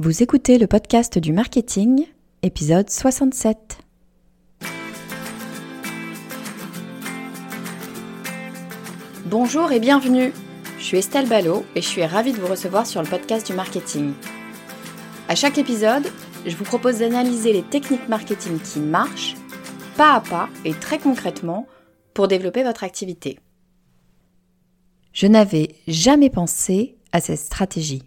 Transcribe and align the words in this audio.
Vous 0.00 0.22
écoutez 0.22 0.58
le 0.58 0.68
podcast 0.68 1.18
du 1.18 1.32
marketing, 1.32 2.06
épisode 2.42 2.88
67. 2.88 3.78
Bonjour 9.24 9.72
et 9.72 9.80
bienvenue. 9.80 10.32
Je 10.78 10.84
suis 10.84 10.98
Estelle 10.98 11.28
Ballot 11.28 11.64
et 11.74 11.82
je 11.82 11.88
suis 11.88 12.04
ravie 12.04 12.32
de 12.32 12.38
vous 12.38 12.46
recevoir 12.46 12.86
sur 12.86 13.02
le 13.02 13.08
podcast 13.08 13.44
du 13.44 13.54
marketing. 13.54 14.12
À 15.28 15.34
chaque 15.34 15.58
épisode, 15.58 16.06
je 16.46 16.54
vous 16.54 16.62
propose 16.62 17.00
d'analyser 17.00 17.52
les 17.52 17.64
techniques 17.64 18.08
marketing 18.08 18.60
qui 18.60 18.78
marchent, 18.78 19.34
pas 19.96 20.14
à 20.14 20.20
pas 20.20 20.48
et 20.64 20.74
très 20.74 21.00
concrètement, 21.00 21.66
pour 22.14 22.28
développer 22.28 22.62
votre 22.62 22.84
activité. 22.84 23.40
Je 25.12 25.26
n'avais 25.26 25.74
jamais 25.88 26.30
pensé 26.30 26.98
à 27.10 27.20
cette 27.20 27.40
stratégie. 27.40 28.04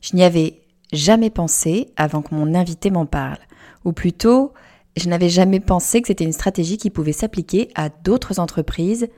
Je 0.00 0.14
n'y 0.14 0.22
avais 0.22 0.63
jamais 0.94 1.30
pensé 1.30 1.92
avant 1.96 2.22
que 2.22 2.34
mon 2.34 2.54
invité 2.54 2.90
m'en 2.90 3.06
parle. 3.06 3.38
Ou 3.84 3.92
plutôt, 3.92 4.52
je 4.96 5.08
n'avais 5.08 5.28
jamais 5.28 5.60
pensé 5.60 6.00
que 6.00 6.08
c'était 6.08 6.24
une 6.24 6.32
stratégie 6.32 6.76
qui 6.76 6.90
pouvait 6.90 7.12
s'appliquer 7.12 7.70
à 7.74 7.88
d'autres 7.88 8.40
entreprises 8.40 9.08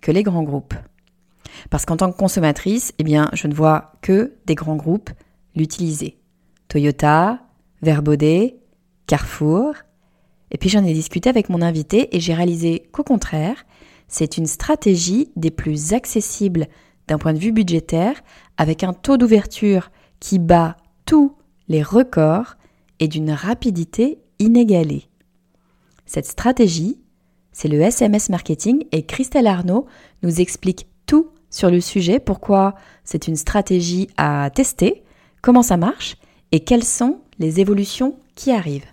que 0.00 0.12
les 0.12 0.22
grands 0.22 0.42
groupes. 0.42 0.74
Parce 1.70 1.84
qu'en 1.84 1.96
tant 1.96 2.10
que 2.10 2.16
consommatrice, 2.16 2.92
eh 2.98 3.04
je 3.32 3.46
ne 3.46 3.54
vois 3.54 3.92
que 4.02 4.34
des 4.46 4.54
grands 4.54 4.76
groupes 4.76 5.10
l'utiliser. 5.54 6.18
Toyota, 6.68 7.40
Verbaudet, 7.82 8.56
Carrefour. 9.06 9.74
Et 10.50 10.58
puis 10.58 10.68
j'en 10.68 10.84
ai 10.84 10.94
discuté 10.94 11.28
avec 11.28 11.48
mon 11.48 11.62
invité 11.62 12.14
et 12.16 12.20
j'ai 12.20 12.34
réalisé 12.34 12.88
qu'au 12.92 13.02
contraire, 13.02 13.64
c'est 14.08 14.36
une 14.36 14.46
stratégie 14.46 15.30
des 15.36 15.50
plus 15.50 15.92
accessibles 15.92 16.68
d'un 17.08 17.18
point 17.18 17.32
de 17.32 17.38
vue 17.38 17.52
budgétaire, 17.52 18.14
avec 18.56 18.82
un 18.82 18.92
taux 18.92 19.16
d'ouverture 19.16 19.90
qui 20.20 20.38
bat 20.38 20.76
tous 21.06 21.36
les 21.68 21.82
records 21.82 22.56
et 23.00 23.08
d'une 23.08 23.30
rapidité 23.30 24.18
inégalée. 24.38 25.08
Cette 26.06 26.26
stratégie, 26.26 26.98
c'est 27.52 27.68
le 27.68 27.80
SMS 27.80 28.28
marketing 28.28 28.84
et 28.92 29.06
Christelle 29.06 29.46
Arnaud 29.46 29.86
nous 30.22 30.40
explique 30.40 30.86
tout 31.06 31.30
sur 31.50 31.70
le 31.70 31.80
sujet, 31.80 32.18
pourquoi 32.18 32.74
c'est 33.04 33.28
une 33.28 33.36
stratégie 33.36 34.08
à 34.16 34.50
tester, 34.52 35.04
comment 35.40 35.62
ça 35.62 35.76
marche 35.76 36.16
et 36.52 36.60
quelles 36.60 36.84
sont 36.84 37.20
les 37.38 37.60
évolutions 37.60 38.18
qui 38.34 38.50
arrivent. 38.50 38.86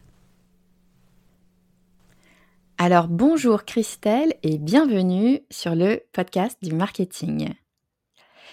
Alors 2.77 3.07
bonjour 3.07 3.63
Christelle 3.63 4.33
et 4.41 4.57
bienvenue 4.57 5.41
sur 5.51 5.75
le 5.75 6.01
podcast 6.13 6.57
du 6.63 6.73
marketing. 6.73 7.53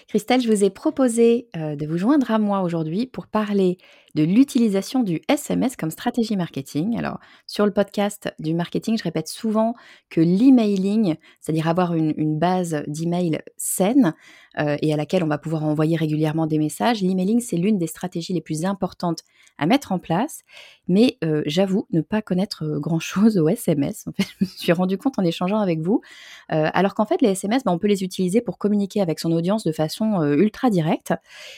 Christelle, 0.09 0.41
je 0.41 0.51
vous 0.51 0.63
ai 0.63 0.71
proposé 0.71 1.49
euh, 1.55 1.75
de 1.75 1.85
vous 1.85 1.99
joindre 1.99 2.31
à 2.31 2.39
moi 2.39 2.61
aujourd'hui 2.61 3.05
pour 3.05 3.27
parler 3.27 3.77
de 4.19 4.25
l'utilisation 4.25 5.01
du 5.01 5.21
SMS 5.29 5.77
comme 5.77 5.91
stratégie 5.91 6.35
marketing. 6.35 6.97
Alors, 6.97 7.19
sur 7.47 7.65
le 7.65 7.71
podcast 7.71 8.33
du 8.37 8.53
marketing, 8.53 8.97
je 8.97 9.03
répète 9.03 9.29
souvent 9.29 9.75
que 10.09 10.19
l'emailing, 10.19 11.15
c'est-à-dire 11.39 11.69
avoir 11.69 11.93
une, 11.93 12.37
base 12.37 12.83
d'email 12.87 13.39
saine 13.55 14.13
euh, 14.59 14.75
et 14.81 14.93
à 14.93 14.97
laquelle 14.97 15.23
on 15.23 15.27
va 15.27 15.37
pouvoir 15.37 15.63
envoyer 15.63 15.95
régulièrement 15.95 16.47
des 16.47 16.57
messages, 16.57 17.01
l'emailing, 17.01 17.39
c'est 17.39 17.55
l'une 17.55 17.77
des 17.77 17.87
stratégies 17.87 18.33
les 18.33 18.41
plus 18.41 18.65
importantes 18.65 19.23
à 19.57 19.65
mettre 19.65 19.93
en 19.93 19.99
place. 19.99 20.41
Mais 20.87 21.17
euh, 21.23 21.43
j'avoue 21.45 21.87
ne 21.91 22.01
pas 22.01 22.21
connaître 22.21 22.65
grand-chose 22.79 23.37
au 23.37 23.47
SMS. 23.47 24.05
En 24.07 24.11
fait, 24.11 24.23
je 24.39 24.45
me 24.45 24.49
suis 24.49 24.71
rendu 24.73 24.97
compte 24.97 25.17
en 25.17 25.23
échangeant 25.23 25.59
avec 25.59 25.79
vous. 25.79 26.01
alors 26.49 26.93
qu'en 26.93 27.05
fait, 27.05 27.21
les 27.21 27.29
SMS, 27.29 27.63
ben, 27.63 27.71
on 27.71 27.79
peut 27.79 27.87
les 27.87 28.03
utiliser 28.03 28.41
pour 28.41 28.57
communiquer 28.57 28.99
avec 29.01 29.19
son 29.19 29.31
audience 29.31 29.63
de 29.63 29.71
façon 29.71 30.21
euh, 30.21 30.35
ultra 30.35 30.69
directe. 30.69 31.13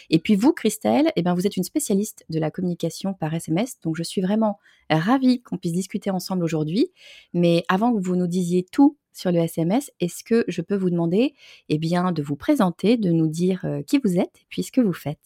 Et 0.10 0.20
puis 0.20 0.36
vous, 0.36 0.54
Christelle, 0.54 1.12
eh 1.16 1.24
bien, 1.24 1.34
vous 1.34 1.48
êtes 1.48 1.58
une 1.58 1.64
spécialiste 1.64 2.26
de 2.30 2.40
la 2.40 2.51
communication 2.52 3.14
par 3.14 3.34
SMS, 3.34 3.80
donc 3.82 3.96
je 3.96 4.04
suis 4.04 4.22
vraiment 4.22 4.60
ravie 4.90 5.42
qu'on 5.42 5.58
puisse 5.58 5.74
discuter 5.74 6.12
ensemble 6.12 6.44
aujourd'hui. 6.44 6.92
Mais 7.34 7.64
avant 7.70 7.94
que 7.94 8.00
vous 8.00 8.16
nous 8.16 8.28
disiez 8.28 8.64
tout 8.64 8.98
sur 9.14 9.32
le 9.32 9.40
SMS, 9.40 9.92
est-ce 10.00 10.24
que 10.24 10.44
je 10.48 10.62
peux 10.62 10.76
vous 10.76 10.90
demander 10.90 11.34
eh 11.70 11.78
bien, 11.78 12.12
de 12.12 12.22
vous 12.22 12.36
présenter, 12.36 12.98
de 12.98 13.12
nous 13.12 13.28
dire 13.28 13.66
euh, 13.66 13.82
qui 13.82 14.00
vous 14.04 14.18
êtes 14.18 14.38
et 14.38 14.46
puis 14.50 14.64
ce 14.64 14.72
que 14.72 14.82
vous 14.82 14.94
faites? 14.94 15.20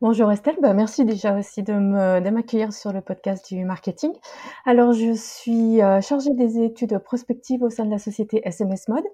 Bonjour 0.00 0.32
Estelle, 0.32 0.56
bah, 0.62 0.72
merci 0.72 1.04
déjà 1.04 1.38
aussi 1.38 1.62
de 1.62 2.30
m'accueillir 2.30 2.72
sur 2.72 2.92
le 2.92 3.02
podcast 3.02 3.52
du 3.52 3.64
marketing. 3.64 4.12
Alors 4.64 4.92
je 4.92 5.12
suis 5.12 5.82
euh, 5.82 6.00
chargée 6.00 6.32
des 6.34 6.64
études 6.64 6.98
prospectives 6.98 7.62
au 7.62 7.68
sein 7.68 7.84
de 7.84 7.90
la 7.90 7.98
société 7.98 8.40
SMS 8.44 8.88
Mode. 8.88 9.04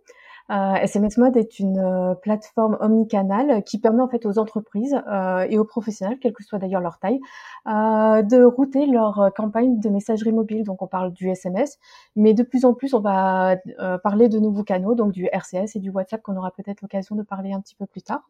SMS 0.50 1.18
euh, 1.18 1.22
Mode 1.22 1.36
est 1.36 1.58
une 1.58 1.78
euh, 1.78 2.14
plateforme 2.14 2.76
omnicanale 2.80 3.62
qui 3.64 3.78
permet 3.78 4.02
en 4.02 4.08
fait 4.08 4.26
aux 4.26 4.38
entreprises 4.38 5.00
euh, 5.08 5.46
et 5.48 5.58
aux 5.58 5.64
professionnels, 5.64 6.18
quelle 6.20 6.32
que 6.32 6.42
soit 6.42 6.58
d'ailleurs 6.58 6.80
leur 6.80 6.98
taille, 6.98 7.20
de 7.66 8.44
router 8.44 8.86
leur 8.86 9.30
campagne 9.36 9.78
de 9.78 9.88
messagerie 9.88 10.32
mobile. 10.32 10.64
Donc 10.64 10.82
on 10.82 10.86
parle 10.86 11.12
du 11.12 11.28
SMS, 11.28 11.78
mais 12.16 12.34
de 12.34 12.42
plus 12.42 12.64
en 12.64 12.74
plus 12.74 12.94
on 12.94 13.00
va 13.00 13.56
parler 14.02 14.28
de 14.28 14.38
nouveaux 14.38 14.64
canaux, 14.64 14.94
donc 14.94 15.12
du 15.12 15.26
RCS 15.26 15.76
et 15.76 15.78
du 15.78 15.90
WhatsApp 15.90 16.22
qu'on 16.22 16.36
aura 16.36 16.50
peut-être 16.50 16.82
l'occasion 16.82 17.16
de 17.16 17.22
parler 17.22 17.52
un 17.52 17.60
petit 17.60 17.74
peu 17.74 17.86
plus 17.86 18.02
tard. 18.02 18.22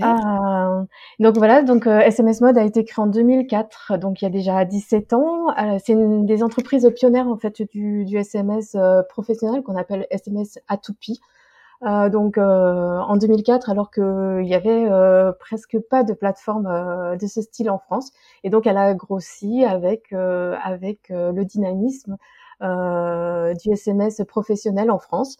Euh, 0.00 0.84
donc 1.22 1.36
voilà, 1.36 1.62
donc 1.62 1.86
SMS 1.86 2.42
euh, 2.42 2.46
Mode 2.46 2.58
a 2.58 2.64
été 2.64 2.84
créé 2.84 3.00
en 3.00 3.06
2004, 3.06 3.96
donc 3.96 4.20
il 4.20 4.24
y 4.24 4.26
a 4.26 4.30
déjà 4.30 4.64
17 4.64 5.12
ans. 5.12 5.50
Euh, 5.56 5.78
c'est 5.82 5.92
une 5.92 6.26
des 6.26 6.42
entreprises 6.42 6.90
pionnières 6.96 7.28
en 7.28 7.36
fait 7.36 7.62
du, 7.62 8.04
du 8.04 8.16
SMS 8.16 8.76
professionnel 9.08 9.62
qu'on 9.62 9.76
appelle 9.76 10.06
SMS 10.10 10.58
A2P. 10.68 11.20
donc 12.10 12.38
en 12.38 13.16
2004, 13.16 13.70
alors 13.70 13.92
qu'il 13.92 14.46
y 14.46 14.54
avait 14.54 14.88
presque 15.38 15.78
pas 15.88 16.02
de 16.02 16.12
plateforme 16.12 17.16
de 17.16 17.26
ce 17.28 17.40
style 17.40 17.70
en 17.70 17.78
France, 17.78 18.10
et 18.42 18.50
donc 18.50 18.66
elle 18.66 18.76
a 18.76 18.92
grossi 18.94 19.64
avec 19.64 20.12
avec 20.12 21.08
le 21.08 21.44
dynamisme 21.44 22.16
du 22.60 23.72
SMS 23.72 24.22
professionnel 24.26 24.90
en 24.90 24.98
France. 24.98 25.36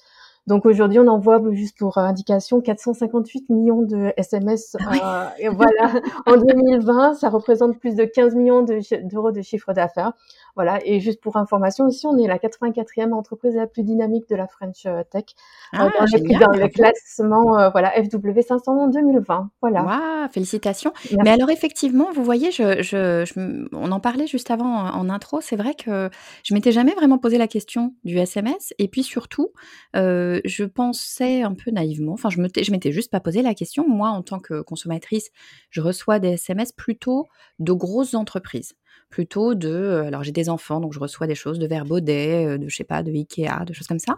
Donc 0.49 0.67
aujourd'hui, 0.67 0.99
on 0.99 1.07
envoie 1.07 1.41
juste 1.53 1.79
pour 1.79 1.99
indication 1.99 2.61
458 2.61 3.49
millions 3.51 3.83
de 3.83 4.13
SMS. 4.17 4.77
Ah 4.81 5.29
euh, 5.29 5.29
et 5.39 5.49
voilà, 5.49 5.93
en 6.27 6.37
2020, 6.37 7.15
ça 7.15 7.29
représente 7.29 7.79
plus 7.79 7.95
de 7.95 8.05
15 8.05 8.35
millions 8.35 8.63
d'euros 8.63 9.31
de, 9.31 9.41
chiffre 9.43 9.73
d'affaires. 9.73 10.13
Voilà, 10.55 10.81
et 10.85 11.01
juste 11.01 11.21
pour 11.21 11.37
information 11.37 11.87
aussi, 11.87 12.07
on 12.07 12.19
est 12.19 12.27
la 12.27 12.37
84e 12.37 13.13
entreprise 13.13 13.57
la 13.57 13.67
plus 13.67 13.85
dynamique 13.85 14.29
de 14.29 14.37
la 14.37 14.47
French 14.47 14.85
euh, 14.85 15.03
Tech. 15.11 15.25
Ah, 15.73 15.89
on 15.99 16.07
est 16.07 16.39
dans 16.39 16.51
le 16.51 16.69
classement 16.69 17.59
euh, 17.59 17.71
voilà, 17.71 17.91
FW500 17.99 18.69
en 18.69 18.89
2020. 18.89 19.51
Voilà. 19.63 19.83
Wow, 19.83 20.29
félicitations. 20.31 20.93
Mais 21.23 21.31
alors 21.31 21.51
effectivement, 21.51 22.09
vous 22.13 22.23
voyez, 22.23 22.51
je, 22.51 22.83
je, 22.83 23.69
on 23.73 23.93
en 23.93 24.01
parlait 24.01 24.27
juste 24.27 24.51
avant 24.51 24.91
en, 24.91 25.09
intro, 25.09 25.41
c'est 25.41 25.57
vrai 25.57 25.75
que 25.75 26.11
je 26.45 26.55
m'étais 26.55 26.73
jamais 26.73 26.93
vraiment 26.93 27.19
posé 27.19 27.39
la 27.39 27.49
question 27.49 27.95
du 28.05 28.19
SMS. 28.19 28.75
Et 28.79 28.89
puis 28.89 29.03
surtout, 29.03 29.53
je 29.95 30.65
pensais 30.65 31.43
un 31.43 31.55
peu 31.55 31.71
naïvement, 31.71 32.13
enfin 32.13 32.29
je 32.31 32.41
m'étais 32.41 32.93
juste 32.93 33.11
pas 33.11 33.21
posé 33.21 33.41
la 33.43 33.55
question. 33.55 33.89
Moi, 33.89 34.09
en 34.09 34.23
tant 34.23 34.39
que 34.39 34.61
consommatrice, 34.61 35.31
je 35.71 35.81
reçois 35.81 36.19
des 36.19 36.33
SMS 36.33 36.73
plutôt 36.73 37.27
de 37.59 37.73
grosses 37.73 38.15
entreprises, 38.15 38.75
plutôt 39.13 39.55
de, 39.55 39.69
euh, 39.69 40.07
alors 40.07 40.25
j'ai 40.25 40.33
des 40.33 40.49
enfants, 40.49 40.81
donc 40.81 40.93
je 40.93 40.99
reçois 40.99 41.29
des 41.29 41.37
choses 41.37 41.61
de 41.61 41.67
Verbaudet, 41.69 42.47
euh, 42.47 42.59
de 42.59 42.69
je 42.69 42.75
sais 42.75 42.83
pas, 42.83 43.05
de 43.05 43.13
Ikea, 43.13 43.65
de 43.65 43.73
choses 43.73 43.87
comme 43.87 44.01
ça. 44.01 44.17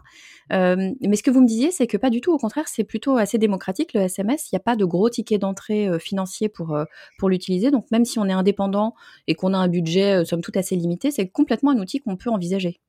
mais 0.50 1.16
ce 1.16 1.22
que 1.22 1.31
vous 1.31 1.43
me 1.43 1.47
disiez, 1.47 1.71
c'est 1.71 1.87
que 1.87 1.99
pas 1.99 2.09
du 2.09 2.22
tout. 2.22 2.32
Au 2.32 2.38
contraire, 2.38 2.69
c'est 2.69 2.84
plutôt 2.84 3.16
assez 3.16 3.37
démocratique 3.37 3.93
le 3.93 4.00
SMS. 4.00 4.50
Il 4.50 4.55
n'y 4.55 4.59
a 4.59 4.60
pas 4.60 4.77
de 4.77 4.84
gros 4.87 5.10
tickets 5.10 5.41
d'entrée 5.41 5.88
euh, 5.88 5.99
financiers 5.99 6.49
pour 6.49 6.78
pour 7.19 7.28
l'utiliser. 7.28 7.71
Donc 7.71 7.91
même 7.91 8.05
si 8.06 8.19
on 8.19 8.27
est 8.27 8.32
indépendant 8.32 8.94
et 9.27 9.34
qu'on 9.34 9.53
a 9.53 9.59
un 9.59 9.69
budget 9.69 10.25
somme 10.25 10.41
toute 10.41 10.56
assez 10.56 10.77
limité, 10.77 11.11
c'est 11.11 11.28
complètement 11.28 11.72
un 11.72 11.78
outil 11.78 12.00
qu'on 12.00 12.16
peut 12.16 12.31
envisager. 12.31 12.81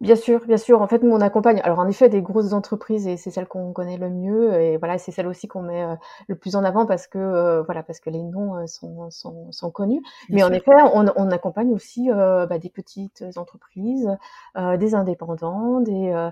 Bien 0.00 0.16
sûr, 0.16 0.44
bien 0.46 0.56
sûr. 0.56 0.82
En 0.82 0.86
fait, 0.88 1.02
nous, 1.02 1.10
on 1.12 1.20
accompagne, 1.20 1.60
alors 1.64 1.78
en 1.78 1.88
effet, 1.88 2.08
des 2.08 2.22
grosses 2.22 2.52
entreprises 2.52 3.06
et 3.06 3.16
c'est 3.16 3.30
celle 3.30 3.46
qu'on 3.46 3.72
connaît 3.72 3.96
le 3.96 4.10
mieux. 4.10 4.60
Et 4.60 4.76
voilà, 4.76 4.98
c'est 4.98 5.12
celle 5.12 5.26
aussi 5.26 5.48
qu'on 5.48 5.62
met 5.62 5.82
euh, 5.82 5.94
le 6.28 6.34
plus 6.36 6.56
en 6.56 6.64
avant 6.64 6.86
parce 6.86 7.06
que, 7.06 7.18
euh, 7.18 7.62
voilà, 7.62 7.82
parce 7.82 8.00
que 8.00 8.10
les 8.10 8.22
noms 8.22 8.56
euh, 8.56 8.66
sont, 8.66 9.10
sont, 9.10 9.50
sont, 9.52 9.70
connus. 9.70 10.02
Mais 10.28 10.42
en 10.42 10.52
effet, 10.52 10.72
on, 10.94 11.06
on, 11.16 11.30
accompagne 11.30 11.72
aussi 11.72 12.08
bah, 12.10 12.58
des 12.58 12.70
petites 12.70 13.24
entreprises, 13.36 14.08
des 14.56 14.94
indépendants, 14.94 15.80
des, 15.80 16.30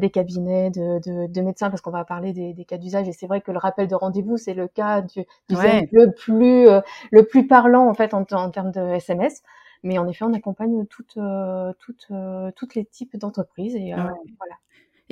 des 0.00 0.10
cabinets 0.10 0.70
de, 0.70 1.00
de, 1.00 1.26
de 1.26 1.40
médecins 1.40 1.70
parce 1.70 1.82
qu'on 1.82 1.90
va 1.90 2.04
parler 2.04 2.32
des, 2.32 2.54
des 2.54 2.64
cas 2.64 2.78
d'usage. 2.78 3.08
Et 3.08 3.12
c'est 3.12 3.26
vrai 3.26 3.40
que 3.40 3.50
le 3.50 3.58
rappel 3.58 3.88
de 3.88 3.94
rendez-vous, 3.94 4.36
c'est 4.36 4.54
le 4.54 4.68
cas 4.68 5.02
du, 5.02 5.24
le 5.48 6.10
plus, 6.12 6.66
le 7.10 7.22
plus 7.24 7.46
parlant 7.46 7.88
en 7.88 7.94
fait 7.94 8.14
en, 8.14 8.24
en 8.30 8.50
termes 8.50 8.70
de 8.70 8.80
SMS. 8.94 9.42
Mais 9.82 9.98
en 9.98 10.06
effet, 10.06 10.24
on 10.24 10.32
accompagne 10.32 10.86
toutes, 10.86 11.16
euh, 11.16 11.72
toutes, 11.78 12.06
euh, 12.10 12.50
toutes 12.54 12.74
les 12.74 12.84
types 12.84 13.16
d'entreprises 13.16 13.74
et 13.74 13.92
euh, 13.92 13.96
voilà. 14.38 14.54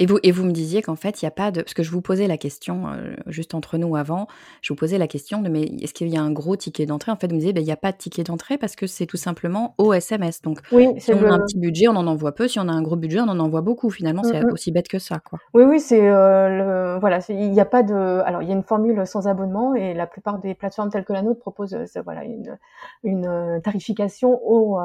Et 0.00 0.06
vous, 0.06 0.18
et 0.22 0.32
vous 0.32 0.46
me 0.46 0.50
disiez 0.50 0.80
qu'en 0.80 0.96
fait, 0.96 1.20
il 1.20 1.26
n'y 1.26 1.28
a 1.28 1.30
pas 1.30 1.50
de. 1.50 1.60
Parce 1.60 1.74
que 1.74 1.82
je 1.82 1.90
vous 1.90 2.00
posais 2.00 2.26
la 2.26 2.38
question, 2.38 2.88
euh, 2.88 3.14
juste 3.26 3.54
entre 3.54 3.76
nous 3.76 3.96
avant, 3.96 4.28
je 4.62 4.72
vous 4.72 4.76
posais 4.76 4.96
la 4.96 5.06
question 5.06 5.42
de 5.42 5.50
mais 5.50 5.64
est-ce 5.82 5.92
qu'il 5.92 6.08
y 6.08 6.16
a 6.16 6.22
un 6.22 6.32
gros 6.32 6.56
ticket 6.56 6.86
d'entrée? 6.86 7.12
En 7.12 7.16
fait, 7.16 7.26
vous 7.26 7.34
me 7.34 7.38
disiez, 7.38 7.52
ben, 7.52 7.60
il 7.60 7.66
n'y 7.66 7.72
a 7.72 7.76
pas 7.76 7.92
de 7.92 7.98
ticket 7.98 8.24
d'entrée 8.24 8.56
parce 8.56 8.76
que 8.76 8.86
c'est 8.86 9.04
tout 9.04 9.18
simplement 9.18 9.74
au 9.76 9.92
SMS. 9.92 10.40
Donc, 10.40 10.60
Oui, 10.72 10.88
si 10.96 11.12
on 11.12 11.22
a 11.24 11.34
un 11.34 11.40
petit 11.40 11.58
budget, 11.58 11.86
on 11.88 11.96
en 11.96 12.06
envoie 12.06 12.32
peu. 12.32 12.48
Si 12.48 12.58
on 12.58 12.66
a 12.66 12.72
un 12.72 12.80
gros 12.80 12.96
budget, 12.96 13.20
on 13.20 13.28
en 13.28 13.38
envoie 13.38 13.60
beaucoup. 13.60 13.90
Finalement, 13.90 14.22
c'est 14.22 14.42
aussi 14.50 14.72
bête 14.72 14.88
que 14.88 14.98
ça, 14.98 15.18
quoi. 15.18 15.38
Oui, 15.52 15.64
oui, 15.64 15.80
c'est, 15.80 16.00
heu, 16.00 16.48
le 16.48 16.98
voilà, 16.98 17.18
il 17.28 17.50
n'y 17.50 17.60
a 17.60 17.66
pas 17.66 17.82
de 17.82 18.22
alors 18.24 18.40
il 18.42 18.48
y 18.48 18.52
a 18.52 18.54
une 18.54 18.62
formule 18.62 19.06
sans 19.06 19.28
abonnement 19.28 19.74
et 19.74 19.92
la 19.92 20.06
plupart 20.06 20.38
des 20.38 20.54
plateformes 20.54 20.88
telles 20.88 21.04
que 21.04 21.12
la 21.12 21.20
nôtre 21.20 21.40
proposent, 21.40 21.76
ça 21.84 22.00
voilà, 22.00 22.24
une 22.24 22.56
une, 23.04 23.60
tarification 23.62 24.40
au, 24.44 24.78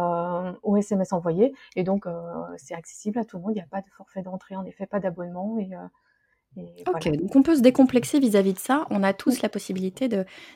au 0.64 0.78
SMS 0.78 1.14
envoyé 1.14 1.54
et 1.78 1.84
donc, 1.84 2.06
c'est 2.58 2.76
accessible 2.76 3.20
à 3.20 3.24
tout 3.24 3.38
le 3.38 3.44
monde. 3.44 3.52
Il 3.54 3.60
n'y 3.60 3.62
a 3.62 3.68
pas 3.70 3.82
de 3.82 3.90
forfait 3.96 4.22
d'entrée, 4.22 4.56
en 4.58 4.66
effet, 4.66 4.86
pas 4.86 5.00
d'abonnement 5.06 5.58
et 5.60 5.70
et 6.58 6.86
OK, 6.88 7.10
voilà. 7.10 7.12
donc 7.18 7.36
on 7.36 7.42
peut 7.42 7.56
se 7.56 7.62
décomplexer 7.62 8.20
vis-à-vis 8.20 8.54
de 8.54 8.60
ça. 8.60 8.86
On 8.92 9.02
a 9.02 9.12
tous 9.12 9.42
la 9.42 9.50
possibilité 9.50 10.08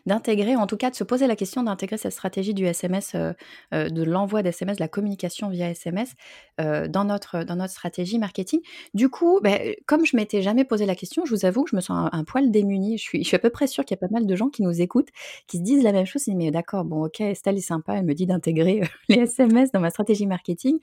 d'intégrer, 0.06 0.56
en 0.56 0.68
tout 0.68 0.78
cas 0.78 0.92
de 0.92 0.96
se 0.96 1.04
poser 1.04 1.26
la 1.26 1.36
question 1.36 1.64
d'intégrer 1.64 1.98
cette 1.98 2.12
stratégie 2.12 2.54
du 2.54 2.66
SMS, 2.66 3.16
heu 3.16 3.34
heu, 3.74 3.90
de 3.90 4.04
l'envoi 4.04 4.44
d'SMS, 4.44 4.76
de 4.76 4.80
la 4.80 4.88
communication 4.88 5.50
via 5.50 5.70
SMS, 5.72 6.14
dans 6.60 7.04
notre, 7.06 7.44
dans 7.44 7.56
notre 7.56 7.74
stratégie 7.74 8.20
marketing. 8.20 8.60
Du 8.94 9.10
coup, 9.10 9.40
beh, 9.42 9.78
comme 9.88 10.06
je 10.06 10.16
m'étais 10.16 10.42
jamais 10.44 10.66
posé 10.66 10.86
la 10.86 10.96
question, 10.96 11.26
je 11.26 11.34
vous 11.34 11.46
avoue 11.46 11.64
que 11.64 11.72
je 11.72 11.76
me 11.76 11.82
sens 11.82 11.98
un 12.14 12.20
un 12.20 12.24
poil 12.24 12.52
démunie. 12.52 12.98
Je 12.98 13.04
suis 13.04 13.24
je 13.24 13.28
suis 13.28 13.36
à 13.36 13.40
peu 13.40 13.50
près 13.50 13.66
sûre 13.68 13.84
qu'il 13.86 13.96
y 13.96 14.00
a 14.00 14.08
pas 14.08 14.12
mal 14.14 14.26
de 14.28 14.36
gens 14.36 14.50
qui 14.50 14.62
nous 14.62 14.82
écoutent, 14.82 15.10
qui 15.48 15.58
se 15.58 15.64
disent 15.64 15.84
la 15.84 15.92
même 15.94 16.06
chose. 16.06 16.28
Ils 16.28 16.32
disent: 16.32 16.38
«Mais 16.46 16.52
d'accord, 16.52 16.86
bon 16.86 17.06
OK, 17.06 17.22
Estelle 17.22 17.58
est 17.58 17.62
sympa, 17.62 17.96
elle 17.96 18.06
me 18.06 18.14
dit 18.14 18.26
d'intégrer, 18.28 18.82
les 19.10 19.16
SMS 19.22 19.72
dans 19.72 19.80
ma 19.80 19.90
stratégie 19.90 20.28
marketing». 20.28 20.80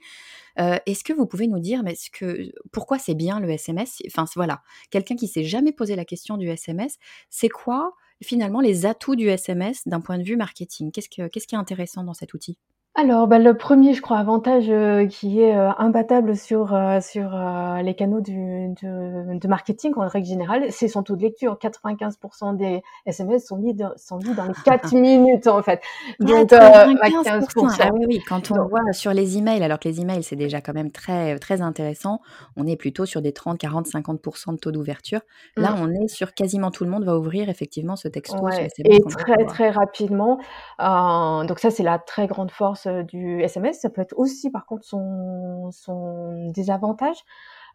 Heu, 0.59 0.79
est-ce 0.85 1.03
que 1.03 1.13
vous 1.13 1.25
pouvez 1.27 1.47
nous 1.47 1.59
dire, 1.59 1.83
mais 1.83 1.95
ce 1.95 2.09
que 2.11 2.51
pourquoi 2.71 2.99
c'est 2.99 3.15
bien 3.15 3.39
le 3.39 3.49
SMS? 3.49 4.01
Enfin, 4.07 4.25
voilà, 4.35 4.61
quelqu'un 4.91 5.15
qui 5.15 5.27
s'est 5.27 5.43
jamais 5.43 5.71
posé 5.71 5.95
la 5.95 6.05
question 6.05 6.37
du 6.37 6.47
SMS, 6.49 6.97
c'est 7.29 7.49
quoi 7.49 7.93
finalement 8.23 8.61
les 8.61 8.85
atouts 8.85 9.15
du 9.15 9.27
SMS 9.29 9.87
d'un 9.87 10.01
point 10.01 10.17
de 10.17 10.23
vue 10.23 10.37
marketing? 10.37 10.91
Qu'est-ce 10.91 11.09
que 11.09 11.27
qu'est-ce 11.27 11.47
qui 11.47 11.55
est 11.55 11.57
intéressant 11.59 12.03
dans 12.03 12.13
cet 12.15 12.33
outil? 12.33 12.57
Alors, 12.99 13.27
bah, 13.27 13.37
le 13.37 13.55
premier, 13.55 13.93
je 13.93 14.01
crois, 14.01 14.17
avantage, 14.17 14.71
heu, 14.71 15.05
qui 15.05 15.39
est, 15.39 15.55
heu, 15.55 15.69
imbattable 15.77 16.35
sur, 16.35 16.73
heu, 16.73 16.99
sur, 16.99 17.31
heu, 17.35 17.83
les 17.83 17.93
canaux 17.93 18.21
du 18.21 18.69
de 18.81 19.37
de 19.37 19.47
marketing 19.47 19.93
en 19.97 20.07
règle 20.07 20.25
générale, 20.25 20.71
c'est 20.71 20.87
son 20.87 21.03
taux 21.03 21.15
de 21.15 21.21
lecture. 21.21 21.59
95 21.59 22.17
des 22.55 22.81
SMS 23.05 23.45
sont 23.45 23.57
lits 23.57 23.75
dans 23.75 23.91
sont 23.97 24.17
lus 24.17 24.33
dans 24.33 24.45
les 24.45 24.55
4 24.63 24.93
minutes, 24.93 25.45
en 25.45 25.61
fait. 25.61 25.79
Donc, 26.19 26.51
heu, 26.53 26.57
à 26.57 27.11
15 27.11 27.29
95 27.29 27.77
Ah 27.79 27.89
oui, 27.93 28.05
oui, 28.07 28.23
quand 28.23 28.49
on 28.51 28.59
donc 28.59 28.67
voit 28.67 28.81
sur 28.93 29.13
les 29.13 29.37
emails, 29.37 29.61
alors 29.63 29.79
que 29.79 29.87
les 29.87 30.01
emails, 30.01 30.23
c'est 30.23 30.35
déjà 30.35 30.59
quand 30.61 30.73
même 30.73 30.91
très, 30.91 31.37
très 31.39 31.61
intéressant, 31.61 32.21
on 32.55 32.65
est 32.65 32.75
plutôt 32.77 33.05
sur 33.05 33.21
des 33.21 33.31
30-40-50 33.33 34.53
de 34.53 34.57
taux 34.59 34.71
d'ouverture. 34.71 35.21
Là, 35.55 35.73
Mmh. 35.73 35.77
on 35.77 35.91
est 35.93 36.07
sur 36.07 36.33
quasiment 36.33 36.71
tout 36.71 36.83
le 36.83 36.89
monde 36.89 37.03
va 37.05 37.17
ouvrir 37.17 37.49
effectivement 37.49 37.95
ce 37.95 38.07
texto, 38.07 38.49
ce 38.49 38.63
Ouais 38.63 38.65
SMS 38.65 38.99
et 38.99 38.99
qu'on 38.99 39.11
va 39.11 39.17
très, 39.17 39.37
recevoir. 39.37 39.45
très 39.45 39.69
rapidement, 39.69 40.37
heu, 40.81 41.45
donc 41.47 41.59
ça, 41.59 41.71
c'est 41.71 41.83
la 41.83 41.97
très 41.97 42.27
grande 42.27 42.51
force, 42.51 42.85
heu, 42.87 43.03
du 43.03 43.41
SMS. 43.43 43.79
Ça 43.81 43.89
peut 43.89 44.01
être 44.01 44.13
aussi, 44.17 44.49
par 44.51 44.65
contre, 44.65 44.85
son 44.85 45.69
son 45.71 46.49
désavantage, 46.51 47.17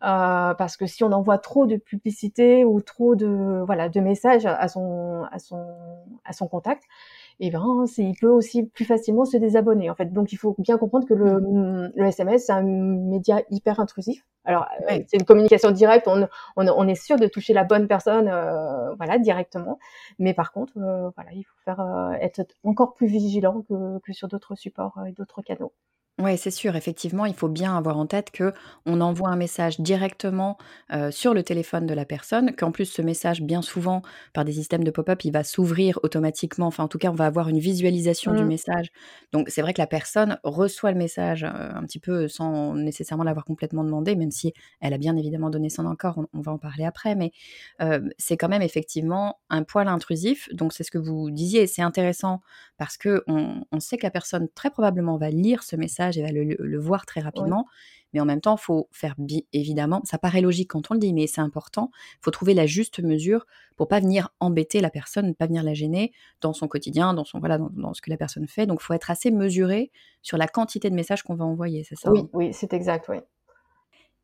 heu, 0.04 0.54
parce 0.58 0.76
que 0.76 0.86
si 0.86 1.04
on 1.04 1.12
envoie 1.12 1.38
trop 1.38 1.66
de 1.66 1.76
publicité 1.76 2.64
ou 2.64 2.80
trop 2.80 3.14
de 3.16 3.62
voilà, 3.66 3.88
de 3.88 4.00
messages 4.00 4.46
à 4.46 4.68
son 4.68 5.24
à 5.32 5.38
son 5.38 5.64
à 6.24 6.32
son 6.32 6.48
contact 6.48 6.84
et 7.40 7.50
ben, 7.50 7.84
c'est 7.86 8.02
il 8.04 8.14
peut 8.20 8.28
aussi 8.28 8.64
plus 8.64 8.84
facilement 8.84 9.24
se 9.24 9.36
désabonner, 9.36 9.90
en 9.90 9.94
fait. 9.94 10.12
Donc 10.12 10.32
il 10.32 10.36
faut 10.36 10.54
bien 10.58 10.78
comprendre 10.78 11.06
que 11.06 11.14
le, 11.14 11.40
mmh, 11.40 11.92
le 11.96 12.04
SMS, 12.06 12.46
c'est 12.46 12.52
un 12.52 12.62
média 12.62 13.40
hyper 13.50 13.80
intrusif. 13.80 14.24
Alors, 14.44 14.66
Ouais. 14.88 15.04
c'est 15.08 15.16
une 15.18 15.24
communication 15.24 15.70
directe, 15.70 16.08
on 16.08 16.28
on 16.56 16.66
on 16.68 16.88
est 16.88 16.94
sûr 16.96 17.16
de 17.16 17.26
toucher 17.28 17.52
la 17.54 17.64
bonne 17.64 17.86
personne, 17.88 18.28
heu, 18.28 18.94
voilà, 18.96 19.18
directement. 19.18 19.78
Mais 20.18 20.34
par 20.34 20.52
contre, 20.52 20.72
heu, 20.78 21.10
voilà, 21.16 21.30
il 21.32 21.44
faut 21.44 21.56
faire, 21.64 21.80
heu, 21.80 22.14
être 22.20 22.42
encore 22.64 22.94
plus 22.94 23.06
vigilant 23.06 23.62
que 23.68 23.98
que 24.00 24.12
sur 24.12 24.28
d'autres 24.28 24.54
supports, 24.56 24.98
heu, 24.98 25.08
et 25.08 25.12
d'autres 25.12 25.42
canaux. 25.42 25.72
Ouais, 26.20 26.36
c'est 26.36 26.50
sûr, 26.50 26.76
effectivement, 26.76 27.24
il 27.24 27.32
faut 27.34 27.48
bien 27.48 27.74
avoir 27.76 27.96
en 27.96 28.06
tête 28.06 28.30
qu'on 28.36 29.00
envoie 29.00 29.30
un 29.30 29.36
message 29.36 29.80
directement, 29.80 30.58
heu, 30.92 31.10
sur 31.10 31.32
le 31.32 31.42
téléphone 31.42 31.86
de 31.86 31.94
la 31.94 32.04
personne, 32.04 32.54
qu'en 32.54 32.70
plus 32.70 32.84
ce 32.84 33.00
message, 33.00 33.40
bien 33.40 33.62
souvent, 33.62 34.02
par 34.34 34.44
des 34.44 34.52
systèmes 34.52 34.84
de 34.84 34.90
pop-up, 34.90 35.24
il 35.24 35.32
va 35.32 35.42
s'ouvrir 35.42 35.98
automatiquement. 36.02 36.66
Enfin, 36.66 36.84
en 36.84 36.88
tout 36.88 36.98
cas, 36.98 37.10
on 37.10 37.14
va 37.14 37.24
avoir 37.26 37.48
une 37.48 37.58
visualisation 37.58 38.34
du 38.34 38.44
Mmh. 38.44 38.46
message. 38.46 38.88
Donc 39.32 39.48
c'est 39.48 39.62
vrai 39.62 39.72
que 39.72 39.80
la 39.80 39.86
personne 39.86 40.38
reçoit 40.44 40.92
le 40.92 40.98
message, 40.98 41.44
heu, 41.44 41.48
un 41.48 41.82
petit 41.84 41.98
peu 41.98 42.28
sans 42.28 42.74
nécessairement 42.74 43.24
l'avoir 43.24 43.46
complètement 43.46 43.82
demandé, 43.82 44.14
même 44.14 44.30
si 44.30 44.52
elle 44.80 44.92
a 44.92 44.98
bien 44.98 45.16
évidemment 45.16 45.48
donné 45.50 45.70
son 45.70 45.90
accord, 45.90 46.18
on 46.18 46.26
on 46.34 46.40
va 46.42 46.52
en 46.52 46.58
parler 46.58 46.84
après. 46.84 47.14
Mais, 47.16 47.32
heu, 47.80 48.10
c'est 48.18 48.36
quand 48.36 48.48
même 48.48 48.62
effectivement 48.62 49.40
un 49.50 49.62
poil 49.64 49.88
intrusif. 49.88 50.48
Donc 50.52 50.72
c'est 50.72 50.84
ce 50.84 50.90
que 50.90 50.98
vous 50.98 51.30
disiez, 51.30 51.66
c'est 51.66 51.82
intéressant 51.82 52.40
parce 52.78 52.96
qu'on 52.98 53.64
on 53.70 53.80
sait 53.80 53.96
que 53.98 54.06
la 54.06 54.10
personne 54.10 54.48
très 54.54 54.70
probablement 54.70 55.16
va 55.16 55.30
lire 55.30 55.62
ce 55.62 55.76
message 55.76 56.01
et 56.10 56.22
va 56.22 56.32
le 56.32 56.78
voir 56.78 57.06
très 57.06 57.20
Oui. 57.34 57.52
rapidement. 57.52 57.66
Mais 58.12 58.20
en 58.20 58.24
même 58.26 58.40
temps, 58.40 58.56
faut 58.56 58.88
faire 58.92 59.14
évidemment, 59.52 60.02
ça 60.04 60.18
paraît 60.18 60.42
logique 60.42 60.70
quand 60.70 60.90
on 60.90 60.94
le 60.94 61.00
dit, 61.00 61.12
mais 61.14 61.26
c'est 61.26 61.40
important. 61.40 61.90
Faut 62.20 62.30
trouver 62.30 62.54
la 62.54 62.66
juste 62.66 63.00
mesure 63.00 63.46
pour 63.76 63.88
pas 63.88 64.00
venir 64.00 64.30
embêter 64.40 64.80
la 64.80 64.90
personne, 64.90 65.34
pas 65.34 65.46
venir 65.46 65.62
la 65.62 65.74
gêner 65.74 66.12
dans 66.40 66.52
son 66.52 66.68
quotidien, 66.68 67.14
dans 67.14 67.24
son 67.24 67.38
voilà, 67.40 67.58
dans 67.58 67.70
dans 67.70 67.94
ce 67.94 68.02
que 68.02 68.10
la 68.10 68.16
personne 68.18 68.46
fait. 68.48 68.66
Donc 68.66 68.82
faut 68.82 68.92
être 68.92 69.10
assez 69.10 69.30
mesuré 69.30 69.90
sur 70.22 70.36
la 70.36 70.46
quantité 70.46 70.90
de 70.90 70.94
messages 70.94 71.22
qu'on 71.22 71.34
va 71.34 71.44
envoyer, 71.44 71.84
c'est 71.84 71.96
ça, 71.96 72.10
hein? 72.10 72.14
Oui, 72.14 72.30
oui, 72.32 72.52
c'est 72.54 72.72
exact, 72.74 73.08
oui. 73.08 73.18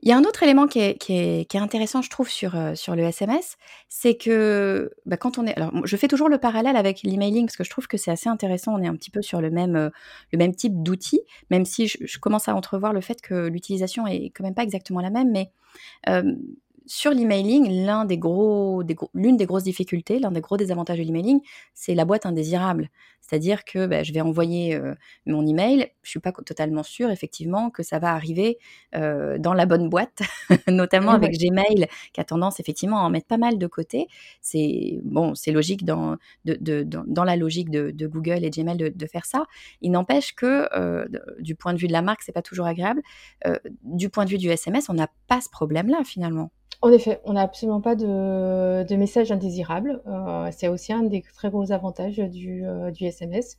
Il 0.03 0.09
y 0.09 0.12
a 0.12 0.17
un 0.17 0.23
autre 0.23 0.45
élément 0.45 0.69
qui 0.69 0.79
est 0.79 0.97
qui 0.97 1.12
est 1.15 1.45
qui 1.50 1.56
est 1.56 1.61
intéressant, 1.61 2.03
je 2.03 2.11
trouve, 2.11 2.29
sur, 2.31 2.55
heu, 2.56 2.77
sur 2.77 2.95
le 2.95 3.03
SMS, 3.03 3.56
c'est 3.89 4.15
que, 4.17 4.91
bah, 5.06 5.17
quand 5.17 5.39
on 5.39 5.47
est 5.47 5.55
alors, 5.56 5.73
je 5.87 5.97
fais 5.97 6.06
toujours 6.06 6.29
le 6.29 6.39
parallèle 6.39 6.77
avec 6.77 7.03
l'emailing 7.03 7.47
parce 7.47 7.56
que 7.56 7.65
je 7.65 7.71
trouve 7.71 7.89
que 7.89 7.97
c'est 7.97 8.12
assez 8.12 8.29
intéressant. 8.29 8.75
On 8.75 8.83
est 8.83 8.87
un 8.87 8.95
petit 8.95 9.11
peu 9.11 9.23
sur 9.23 9.41
le 9.41 9.50
même, 9.50 9.75
heu, 9.77 9.91
le 10.33 10.39
même 10.39 10.55
type 10.55 10.83
d'outil, 10.85 11.21
même 11.50 11.65
si 11.65 11.89
je 11.89 11.99
je 12.00 12.19
commence 12.21 12.49
à 12.49 12.55
entrevoir 12.55 12.93
le 12.93 13.00
fait 13.00 13.21
que 13.21 13.49
l'utilisation 13.49 14.06
est 14.06 14.27
quand 14.31 14.45
même 14.45 14.55
pas 14.55 14.62
exactement 14.62 15.00
la 15.00 15.11
même. 15.11 15.33
Mais, 15.33 15.50
hem, 16.06 16.39
sur 16.88 17.12
l'emailing, 17.12 17.85
l'un 17.87 18.05
des 18.05 18.19
gros 18.19 18.82
des 18.85 18.94
gros 18.94 19.11
l'une 19.14 19.37
des 19.37 19.46
grosses 19.46 19.64
difficultés, 19.64 20.19
l'un 20.19 20.31
des 20.32 20.40
gros 20.40 20.56
désavantages 20.56 20.99
de 20.99 21.05
l'emailing, 21.05 21.40
c'est 21.75 21.94
la 21.94 22.05
boîte 22.05 22.26
indésirable. 22.26 22.88
C'est-à-dire 23.20 23.64
que, 23.64 23.87
bah, 23.87 24.02
je 24.05 24.12
vais 24.12 24.20
envoyer, 24.23 24.75
heu, 24.76 24.94
mon 25.26 25.46
email, 25.46 25.88
je 26.02 26.11
suis 26.11 26.20
pas 26.20 26.32
totalement 26.32 26.82
sûre 26.82 27.11
effectivement 27.11 27.69
que 27.70 27.82
ça 27.82 27.99
va 27.99 28.12
arriver, 28.14 28.58
heu, 28.96 29.38
dans 29.38 29.52
la 29.55 29.67
bonne 29.67 29.88
boîte, 29.90 30.20
notamment 30.69 31.12
Ouais. 31.12 31.12
avec 31.12 31.32
Gmail 31.38 31.87
qui 32.12 32.20
a 32.20 32.25
tendance 32.25 32.61
effectivement 32.61 32.99
à 33.00 33.02
en 33.02 33.11
mettre 33.11 33.26
pas 33.26 33.37
mal 33.38 33.58
de 33.58 33.67
côté. 33.67 34.06
C'est 34.41 35.00
bon, 35.05 35.34
c'est 35.34 35.52
logique 35.52 35.84
dans 35.84 36.17
de 36.44 36.56
de 36.61 36.82
dans 36.84 37.05
dans 37.06 37.25
la 37.25 37.37
logique 37.37 37.70
de 37.70 37.91
de 37.91 38.06
Google 38.06 38.44
et 38.44 38.50
Gmail 38.50 38.76
de 38.79 39.06
faire 39.06 39.26
ça. 39.26 39.44
Il 39.82 39.91
n'empêche 39.93 40.34
que, 40.34 40.69
de 41.08 41.20
du 41.41 41.55
point 41.55 41.75
de 41.75 41.79
vue 41.79 41.88
de 41.88 41.93
la 41.93 42.02
marque, 42.02 42.23
c'est 42.23 42.32
pas 42.32 42.43
toujours 42.43 42.67
agréable. 42.67 43.02
Du 43.82 44.08
point 44.11 44.25
de 44.25 44.31
vue 44.31 44.38
du 44.38 44.49
SMS, 44.50 44.88
on 44.88 44.94
n'a 44.94 45.08
pas 45.26 45.41
ce 45.41 45.49
problème-là 45.50 46.02
finalement. 46.05 46.50
En 46.81 46.93
effet, 46.93 47.20
on 47.25 47.32
n'a 47.32 47.43
absolument 47.43 47.81
pas 47.81 47.97
de 47.97 48.85
de 48.88 48.97
messages 48.97 49.32
indésirables, 49.32 50.00
heu, 50.06 50.49
c'est 50.53 50.69
aussi 50.69 50.93
un 50.93 51.03
des 51.03 51.23
très 51.23 51.50
gros 51.50 51.73
avantages 51.73 52.19
du, 52.19 52.65
SMS. 53.00 53.56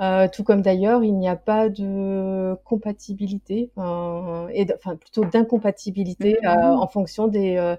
Heu, 0.00 0.28
tout 0.32 0.44
comme 0.44 0.62
d'ailleurs, 0.62 1.02
il 1.04 1.14
n'y 1.16 1.28
a 1.28 1.36
pas 1.36 1.68
de 1.70 2.56
compatibilité, 2.64 3.70
enfin 3.76 4.48
et 4.52 4.66
enfin 4.74 4.96
plutôt 4.96 5.24
d'incompatibilité, 5.24 6.38
heu, 6.46 6.50
Mmh 6.50 6.80
en 6.80 6.86
fonction 6.88 7.28
des, 7.28 7.76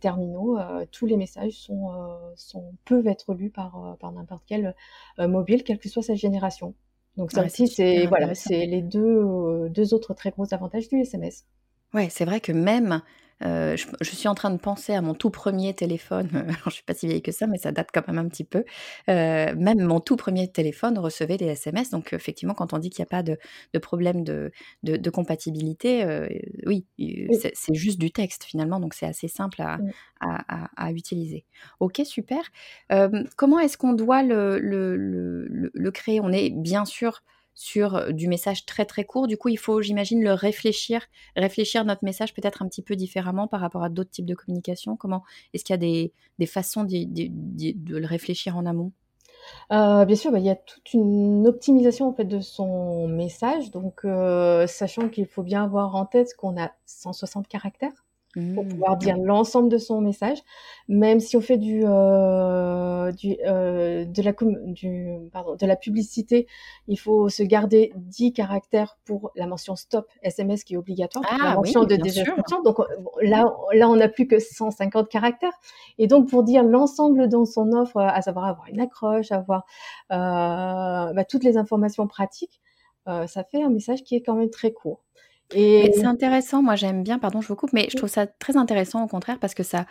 terminaux. 0.00 0.58
Tous 0.92 1.06
les 1.06 1.16
messages 1.16 1.54
sont, 1.54 2.74
peuvent 2.84 3.06
être 3.08 3.34
lus 3.34 3.50
par, 3.50 3.96
n'importe 4.12 4.44
quel, 4.46 4.74
mobile, 5.18 5.64
quelle 5.64 5.78
que 5.78 5.88
soit 5.88 6.02
sa 6.02 6.14
génération. 6.14 6.74
Donc 7.16 7.32
ça 7.32 7.42
Ouais, 7.42 7.44
aussi, 7.44 7.66
c'est 7.68 8.06
voilà, 8.06 8.26
intéressant. 8.26 8.34
c'est 8.34 8.66
les 8.66 8.82
2, 8.82 9.00
heu, 9.24 9.68
2 9.70 9.92
autres 9.94 10.14
très 10.14 10.30
gros 10.30 10.52
avantages 10.54 10.88
du 10.88 11.00
SMS. 11.00 11.46
Ouais, 11.92 12.08
c'est 12.08 12.24
vrai 12.24 12.40
que 12.40 12.52
même, 12.52 13.02
heu, 13.44 13.76
je 13.76 13.86
je 14.00 14.10
suis 14.16 14.28
en 14.28 14.34
train 14.34 14.50
de 14.50 14.58
penser 14.58 14.94
à 14.94 15.02
mon 15.02 15.14
tout 15.14 15.30
premier 15.30 15.74
téléphone, 15.74 16.28
alors 16.34 16.64
je 16.66 16.70
suis 16.70 16.82
pas 16.84 16.94
si 16.94 17.06
vieille 17.06 17.22
que 17.22 17.32
ça, 17.32 17.46
mais 17.46 17.58
ça 17.58 17.72
date 17.72 17.88
quand 17.92 18.06
même 18.08 18.18
un 18.18 18.28
petit 18.28 18.44
peu. 18.44 18.64
Heu, 19.08 19.54
même 19.56 19.80
mon 19.80 20.00
tout 20.00 20.16
premier 20.16 20.50
téléphone 20.50 20.98
recevait 20.98 21.36
des 21.36 21.46
SMS, 21.46 21.90
donc 21.90 22.12
effectivement, 22.12 22.54
quand 22.54 22.72
on 22.72 22.78
dit 22.78 22.90
qu'il 22.90 23.00
y 23.00 23.02
a 23.02 23.06
pas 23.06 23.22
de 23.22 23.38
de 23.74 23.78
problème 23.78 24.24
de 24.24 24.52
de 24.82 24.96
de 24.96 25.10
compatibilité, 25.10 26.04
heu, 26.04 26.28
oui, 26.66 26.86
c'est 27.54 27.74
juste 27.74 27.98
du 28.00 28.10
texte 28.12 28.44
finalement, 28.44 28.80
donc 28.80 28.94
c'est 28.94 29.06
assez 29.06 29.28
simple 29.28 29.62
à 29.62 29.82
à 30.20 30.64
à 30.64 30.86
à 30.86 30.92
utiliser. 30.92 31.46
OK, 31.80 32.00
super. 32.04 32.42
Comment 33.36 33.58
est-ce 33.60 33.76
qu'on 33.78 33.92
doit 33.92 34.22
le 34.22 34.58
le 34.58 34.96
le 34.96 35.46
le 35.48 35.70
le 35.74 35.90
créer? 35.90 36.20
On 36.20 36.32
est 36.32 36.50
bien 36.50 36.84
sûr 36.84 37.22
sur 37.54 38.12
du 38.12 38.28
message 38.28 38.64
très, 38.66 38.84
très 38.86 39.04
court, 39.04 39.26
du 39.26 39.36
coup, 39.36 39.48
il 39.48 39.58
faut, 39.58 39.82
j'imagine, 39.82 40.22
le 40.22 40.32
réfléchir 40.32 41.02
réfléchir 41.36 41.84
notre 41.84 42.04
message 42.04 42.34
peut-être 42.34 42.62
un 42.62 42.68
petit 42.68 42.82
peu 42.82 42.96
différemment 42.96 43.46
par 43.48 43.60
rapport 43.60 43.82
à 43.84 43.88
d'autres 43.90 44.10
types 44.10 44.26
de 44.26 44.34
communication? 44.34 44.96
Comment 44.96 45.22
est-ce 45.54 45.64
qu'il 45.64 45.74
y 45.74 45.74
a 45.74 45.78
des 45.78 46.12
des 46.38 46.46
façons 46.46 46.84
de 46.84 47.98
le 47.98 48.06
réfléchir 48.06 48.56
en 48.56 48.66
amont? 48.66 48.92
Heu, 49.70 50.04
bien 50.04 50.16
sûr, 50.16 50.32
bah, 50.32 50.38
il 50.38 50.44
y 50.46 50.50
a 50.50 50.56
toute 50.56 50.92
une 50.94 51.46
optimisation, 51.46 52.08
en 52.08 52.12
fait, 52.12 52.24
de 52.24 52.40
son 52.40 53.06
message 53.08 53.70
donc 53.70 54.04
heu, 54.04 54.64
sachant 54.66 55.08
qu'il 55.08 55.26
faut 55.26 55.42
bien 55.42 55.62
avoir 55.64 55.94
en 55.94 56.06
tête 56.06 56.34
qu'on 56.36 56.60
a 56.60 56.72
160 56.86 57.46
caractères. 57.48 58.04
Pour 58.52 58.66
Mmh. 58.66 58.80
pouvoir 58.80 58.96
dire 58.96 59.16
l'ensemble 59.16 59.68
de 59.68 59.78
son 59.78 60.00
message. 60.00 60.38
Même 60.88 61.20
si 61.20 61.36
on 61.36 61.40
fait 61.40 61.56
du, 61.58 61.82
heu, 61.84 63.12
du, 63.12 63.36
heu, 63.46 64.06
de 64.06 64.22
la 64.22 64.32
com 64.32 64.72
du 64.72 65.18
pardon, 65.32 65.54
de 65.56 65.66
la 65.66 65.76
publicité, 65.76 66.46
il 66.88 66.98
faut 66.98 67.28
se 67.28 67.42
garder 67.44 67.92
10 67.96 68.32
caractères 68.32 68.98
pour 69.04 69.30
la 69.36 69.46
mention 69.46 69.76
stop 69.76 70.08
SMS 70.22 70.64
qui 70.64 70.74
est 70.74 70.76
obligatoire, 70.76 71.26
la 71.40 71.50
Ah 71.50 71.56
oui, 71.60 71.74
mention 71.74 71.84
de 71.84 71.94
désinscription. 71.96 72.62
Donc, 72.62 72.78
là 73.22 73.54
là, 73.72 73.88
on 73.88 73.96
n'a 73.96 74.08
plus 74.08 74.26
que 74.26 74.38
150 74.40 75.08
caractères 75.08 75.52
et 75.98 76.06
donc 76.06 76.28
pour 76.28 76.42
dire 76.42 76.62
l'ensemble 76.64 77.28
dans 77.28 77.44
son 77.44 77.72
offre, 77.72 77.98
à 78.00 78.20
savoir 78.22 78.46
avoir 78.46 78.66
une 78.68 78.80
accroche, 78.80 79.30
avoir, 79.32 79.64
heu, 80.12 80.16
bah, 81.14 81.24
toutes 81.28 81.44
les 81.44 81.56
informations 81.56 82.06
pratiques, 82.06 82.60
ça 83.06 83.42
fait 83.44 83.62
un 83.62 83.70
message 83.70 84.04
qui 84.04 84.14
est 84.14 84.22
quand 84.22 84.34
même 84.36 84.50
très 84.50 84.72
court 84.72 85.02
et 85.52 85.90
c'est 85.94 86.06
intéressant, 86.06 86.62
moi 86.62 86.76
j'aime 86.76 87.02
bien 87.02 87.18
pardon, 87.18 87.40
je 87.40 87.48
vous 87.48 87.56
coupe, 87.56 87.72
mais 87.72 87.88
je 87.90 87.96
trouve 87.96 88.08
ça 88.08 88.26
très 88.26 88.56
intéressant 88.56 89.02
au 89.04 89.08
contraire 89.08 89.38
parce 89.40 89.54
que 89.54 89.62
ça 89.64 89.86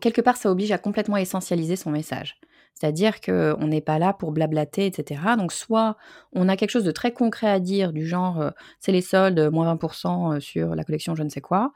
quelque 0.00 0.20
part, 0.20 0.36
ça 0.36 0.50
oblige 0.50 0.70
à 0.72 0.78
complètement 0.78 1.16
essentialiser 1.16 1.76
son 1.76 1.90
message. 1.90 2.36
C'est-à-dire 2.74 3.20
qu'on 3.20 3.66
n'est 3.66 3.80
pas 3.82 3.98
là 3.98 4.12
pour 4.14 4.32
blablater 4.32 4.86
et 4.86 4.92
cetera. 4.94 5.36
Donc 5.36 5.52
soit 5.52 5.96
on 6.32 6.48
a 6.48 6.56
quelque 6.56 6.70
chose 6.70 6.84
de 6.84 6.92
très 6.92 7.12
concret 7.12 7.48
à 7.48 7.58
dire 7.60 7.92
du 7.92 8.06
genre, 8.06 8.40
heu, 8.40 8.50
c'est 8.78 8.92
les 8.92 9.02
soldes, 9.02 9.50
moins 9.52 9.66
20 9.66 10.34
heu, 10.36 10.40
sur 10.40 10.74
la 10.74 10.84
collection 10.84 11.14
je 11.16 11.22
ne 11.24 11.28
sais 11.28 11.40
quoi. 11.42 11.72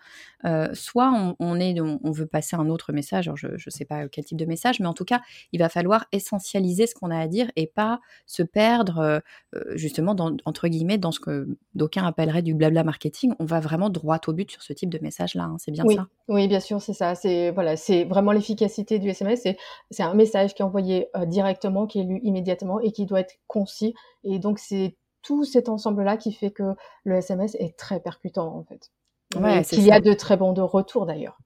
Heu, 0.47 0.69
soit 0.75 1.11
on 1.13 1.37
on 1.41 1.59
est 1.61 1.81
on 1.81 2.01
on 2.05 2.11
veut 2.13 2.27
passer 2.27 2.57
un 2.57 2.69
autre 2.69 2.93
message, 2.93 3.29
alors 3.29 3.37
je 3.37 3.49
je 3.57 3.71
sais 3.71 3.85
pas 3.85 4.09
quel 4.09 4.25
type 4.25 4.39
de 4.39 4.45
message, 4.47 4.81
mais 4.81 4.87
en 4.87 4.95
tout 4.95 5.05
cas, 5.05 5.21
il 5.53 5.61
va 5.61 5.69
falloir 5.69 6.07
essentialiser 6.13 6.87
ce 6.87 6.95
qu'on 6.95 7.11
a 7.11 7.19
à 7.19 7.27
dire 7.29 7.51
et 7.57 7.67
pas 7.67 8.01
se 8.27 8.43
perdre, 8.43 8.99
heu 9.01 9.21
heu, 9.59 9.77
justement 9.77 10.15
dans 10.15 10.37
entre 10.45 10.69
guillemets 10.69 10.99
«dans 10.99 11.13
ce 11.13 11.21
que 11.21 11.49
d'aucuns 11.75 12.05
appelleraient 12.07 12.43
du 12.43 12.55
blabla 12.55 12.85
marketing». 12.85 13.35
On 13.39 13.45
va 13.47 13.61
vraiment 13.61 13.91
droit 13.91 14.21
au 14.27 14.33
but 14.33 14.51
sur 14.51 14.63
ce 14.63 14.73
type 14.73 14.91
de 14.91 14.99
message-là, 15.01 15.45
hein, 15.45 15.57
c'est 15.59 15.73
bien 15.73 15.87
Oui, 15.87 15.97
ça? 15.97 16.07
oui, 16.29 16.49
bien 16.49 16.61
sûr, 16.61 16.81
c'est 16.81 16.93
ça. 16.95 17.15
C'est 17.15 17.51
voilà, 17.51 17.77
c'est 17.77 18.05
vraiment 18.05 18.33
l'efficacité 18.33 18.99
du 18.99 19.09
SMS, 19.11 19.47
c'est 19.91 20.03
un 20.03 20.15
message 20.15 20.55
qui 20.55 20.63
est 20.63 20.65
envoyé, 20.65 21.09
directement, 21.27 21.87
qui 21.87 22.01
est 22.01 22.05
lu 22.05 22.21
immédiatement 22.23 22.81
et 22.81 22.91
qui 22.93 23.07
doit 23.07 23.21
être 23.21 23.35
concis 23.49 23.95
et 24.25 24.39
donc 24.39 24.59
c'est 24.59 24.97
tout 25.23 25.45
cet 25.45 25.69
ensemble-là 25.69 26.17
qui 26.17 26.33
fait 26.33 26.51
que 26.51 26.75
le 27.05 27.17
SMS 27.17 27.55
est 27.59 27.77
très 27.79 28.01
percutant, 28.01 28.55
en 28.57 28.65
fait 28.65 28.91
Ouais, 29.35 29.65
qu'il 29.65 29.85
y 29.85 29.93
a 29.93 29.97
ça. 29.97 30.01
de 30.01 30.13
très 30.15 30.37
bons 30.37 30.53
de 30.53 30.61
retours 30.63 31.07
d'ailleurs. 31.07 31.39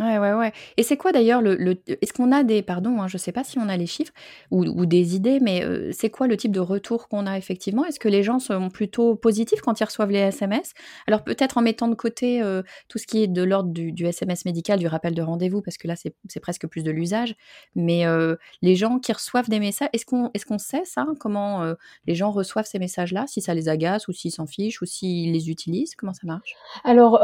Ouais, 0.00 0.16
ouais, 0.18 0.32
ouais 0.32 0.52
et 0.76 0.84
c'est 0.84 0.96
quoi 0.96 1.10
d'ailleurs 1.10 1.42
le 1.42 1.56
le 1.56 1.76
est-ce 1.88 2.12
qu'on 2.12 2.30
a 2.30 2.44
des 2.44 2.62
pardon, 2.62 3.00
hein, 3.02 3.08
je 3.08 3.18
sais 3.18 3.32
pas 3.32 3.42
si 3.42 3.58
on 3.58 3.68
a 3.68 3.76
les 3.76 3.86
chiffres 3.86 4.12
ou 4.52 4.64
ou 4.64 4.86
des 4.86 5.16
idées, 5.16 5.40
mais 5.40 5.64
heu, 5.64 5.90
c'est 5.92 6.08
quoi 6.08 6.28
le 6.28 6.36
type 6.36 6.52
de 6.52 6.60
retour 6.60 7.08
qu'on 7.08 7.26
a 7.26 7.36
effectivement? 7.36 7.84
Est-ce 7.84 7.98
que 7.98 8.08
les 8.08 8.22
gens 8.22 8.38
sont 8.38 8.68
plutôt 8.70 9.16
positifs 9.16 9.60
quand 9.60 9.80
ils 9.80 9.84
reçoivent 9.84 10.12
les 10.12 10.18
SMS? 10.20 10.72
Alors 11.08 11.24
peut-être 11.24 11.58
en 11.58 11.62
mettant 11.62 11.88
de 11.88 11.96
côté, 11.96 12.40
heu, 12.42 12.62
tout 12.88 12.98
ce 12.98 13.08
qui 13.08 13.24
est 13.24 13.26
de 13.26 13.42
l'ordre 13.42 13.70
du 13.72 13.90
du 13.90 14.06
SMS 14.06 14.44
médical, 14.44 14.78
du 14.78 14.86
rappel 14.86 15.14
de 15.14 15.22
rendez-vous, 15.22 15.62
parce 15.62 15.76
que 15.78 15.88
là, 15.88 15.96
c'est 15.96 16.40
presque 16.40 16.68
plus 16.68 16.84
de 16.84 16.92
l'usage, 16.92 17.34
mais 17.74 18.06
heu, 18.06 18.38
les 18.62 18.76
gens 18.76 19.00
qui 19.00 19.12
reçoivent 19.12 19.48
des 19.48 19.58
messages, 19.58 19.88
est-ce 19.92 20.06
qu'on 20.06 20.30
est-ce 20.32 20.46
qu'on 20.46 20.58
sait 20.58 20.84
ça? 20.84 21.06
Comment, 21.18 21.74
les 22.06 22.14
gens 22.14 22.30
reçoivent 22.30 22.66
ces 22.66 22.78
messages-là? 22.78 23.24
Si 23.26 23.40
ça 23.40 23.52
les 23.54 23.68
agace 23.68 24.06
ou 24.06 24.12
s'ils 24.12 24.30
s'en 24.32 24.46
fichent 24.46 24.80
ou 24.80 24.86
s'ils 24.86 25.32
les 25.32 25.50
utilisent? 25.50 25.96
Comment 25.96 26.14
ça 26.14 26.26
marche? 26.26 26.60
Alors, 26.84 27.18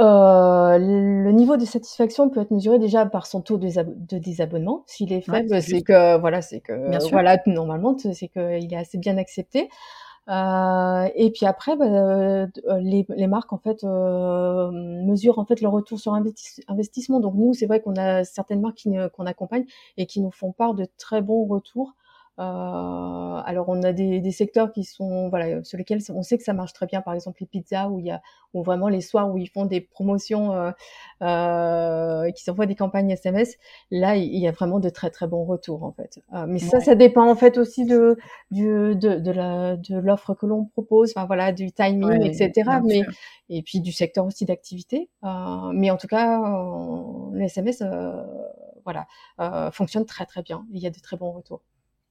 le 0.78 1.30
niveau 1.32 1.56
de 1.56 1.64
satisfaction 1.64 2.28
peut 2.30 2.40
être 2.40 2.50
déjà 2.78 3.06
par 3.06 3.26
son 3.26 3.40
taux 3.42 3.58
de 3.58 4.18
désabonnement. 4.18 4.84
S'il 4.86 5.12
est 5.12 5.20
faible, 5.20 5.62
c'est 5.62 5.82
que 5.82 6.18
voilà, 6.18 6.42
c'est 6.42 6.60
Bien 6.86 7.00
que 7.00 7.00
sûr. 7.00 7.20
voilà, 7.20 7.38
normalement, 7.46 7.96
c'est 7.98 8.28
qu'il 8.28 8.72
est 8.72 8.76
assez 8.76 8.98
bien 8.98 9.16
accepté. 9.18 9.70
Heu 10.28 11.10
et 11.16 11.30
puis 11.32 11.46
après, 11.46 11.76
bah, 11.76 11.86
heu, 11.86 12.48
d 12.54 12.62
les 12.82 13.06
les 13.10 13.26
marques 13.28 13.52
en 13.52 13.58
fait, 13.58 13.84
heu, 13.84 14.70
mesurent 14.72 15.38
en 15.40 15.46
fait 15.46 15.60
le 15.62 15.68
retour 15.68 16.00
sur 16.00 16.14
investis 16.14 16.60
investissement. 16.68 17.20
Donc 17.20 17.34
nous, 17.36 17.54
c'est 17.54 17.66
vrai 17.66 17.80
qu'on 17.82 17.96
a 17.96 18.24
certaines 18.24 18.60
marques 18.62 18.86
qu'on 19.14 19.26
accompagne 19.26 19.66
et 19.98 20.06
qui 20.06 20.20
nous 20.22 20.30
font 20.32 20.52
part 20.52 20.74
de 20.74 20.86
très 20.98 21.22
bons 21.22 21.46
retours. 21.46 21.94
Heu, 22.38 22.42
alors 23.46 23.68
on 23.68 23.82
a 23.84 23.92
des 23.92 24.20
des 24.20 24.30
secteurs 24.32 24.72
qui 24.72 24.82
sont 24.84 25.28
voilà, 25.28 25.62
sur 25.64 25.78
lesquels 25.78 26.00
on 26.10 26.22
sait 26.22 26.36
que 26.38 26.44
ça 26.44 26.52
marche 26.52 26.72
très 26.72 26.86
bien, 26.86 27.00
par 27.00 27.14
exemple 27.14 27.38
les 27.40 27.46
pizzas 27.46 27.88
où 27.88 28.00
il 28.00 28.06
y 28.06 28.10
a 28.10 28.20
où 28.54 28.62
vraiment 28.62 28.88
les 28.88 29.00
soirs 29.00 29.30
où 29.32 29.38
ils 29.38 29.48
font 29.48 29.66
des 29.66 29.80
promotions, 29.80 30.52
heu 30.54 30.72
heu, 31.22 32.30
qu'ils 32.32 32.50
envoient 32.52 32.66
des 32.66 32.74
campagnes 32.76 33.10
SMS, 33.10 33.56
là, 33.90 34.16
il 34.16 34.36
y 34.38 34.48
a 34.48 34.52
vraiment 34.52 34.80
de 34.80 34.88
très, 34.90 35.10
très 35.10 35.26
bons 35.28 35.44
retours 35.44 35.82
en 35.84 35.92
fait. 35.92 36.20
Heu, 36.34 36.46
mais 36.48 36.58
ça, 36.58 36.80
Ouais. 36.80 36.80
ça 36.80 36.94
dépend 36.96 37.28
en 37.30 37.36
fait 37.36 37.56
aussi 37.58 37.84
de 37.86 38.16
du 38.50 38.94
de 38.96 39.18
de 39.18 39.30
la 39.32 39.76
de 39.76 39.96
l'offre 39.98 40.34
que 40.34 40.46
l'on 40.46 40.64
propose, 40.66 41.12
enfin 41.16 41.26
voilà, 41.26 41.52
du 41.52 41.70
timing 41.72 42.24
et 42.26 42.30
Ouais, 42.30 42.34
cetera, 42.34 42.80
bien 42.80 42.84
mais 42.84 43.06
sûr. 43.06 43.14
et 43.48 43.62
puis 43.62 43.80
du 43.80 43.92
secteur 43.92 44.26
aussi 44.26 44.44
d'activité. 44.44 45.08
Heu, 45.24 45.28
mais 45.72 45.90
en 45.90 45.96
tout 45.96 46.08
cas, 46.08 46.38
heu, 46.40 47.30
le 47.32 47.42
SMS, 47.44 47.82
voilà, 48.84 49.06
heu, 49.40 49.70
fonctionne 49.72 50.04
très, 50.06 50.26
très 50.26 50.42
bien. 50.42 50.66
Il 50.72 50.80
y 50.82 50.86
a 50.86 50.90
de 50.90 50.98
très 51.00 51.16
bons 51.16 51.32
retours. 51.32 51.62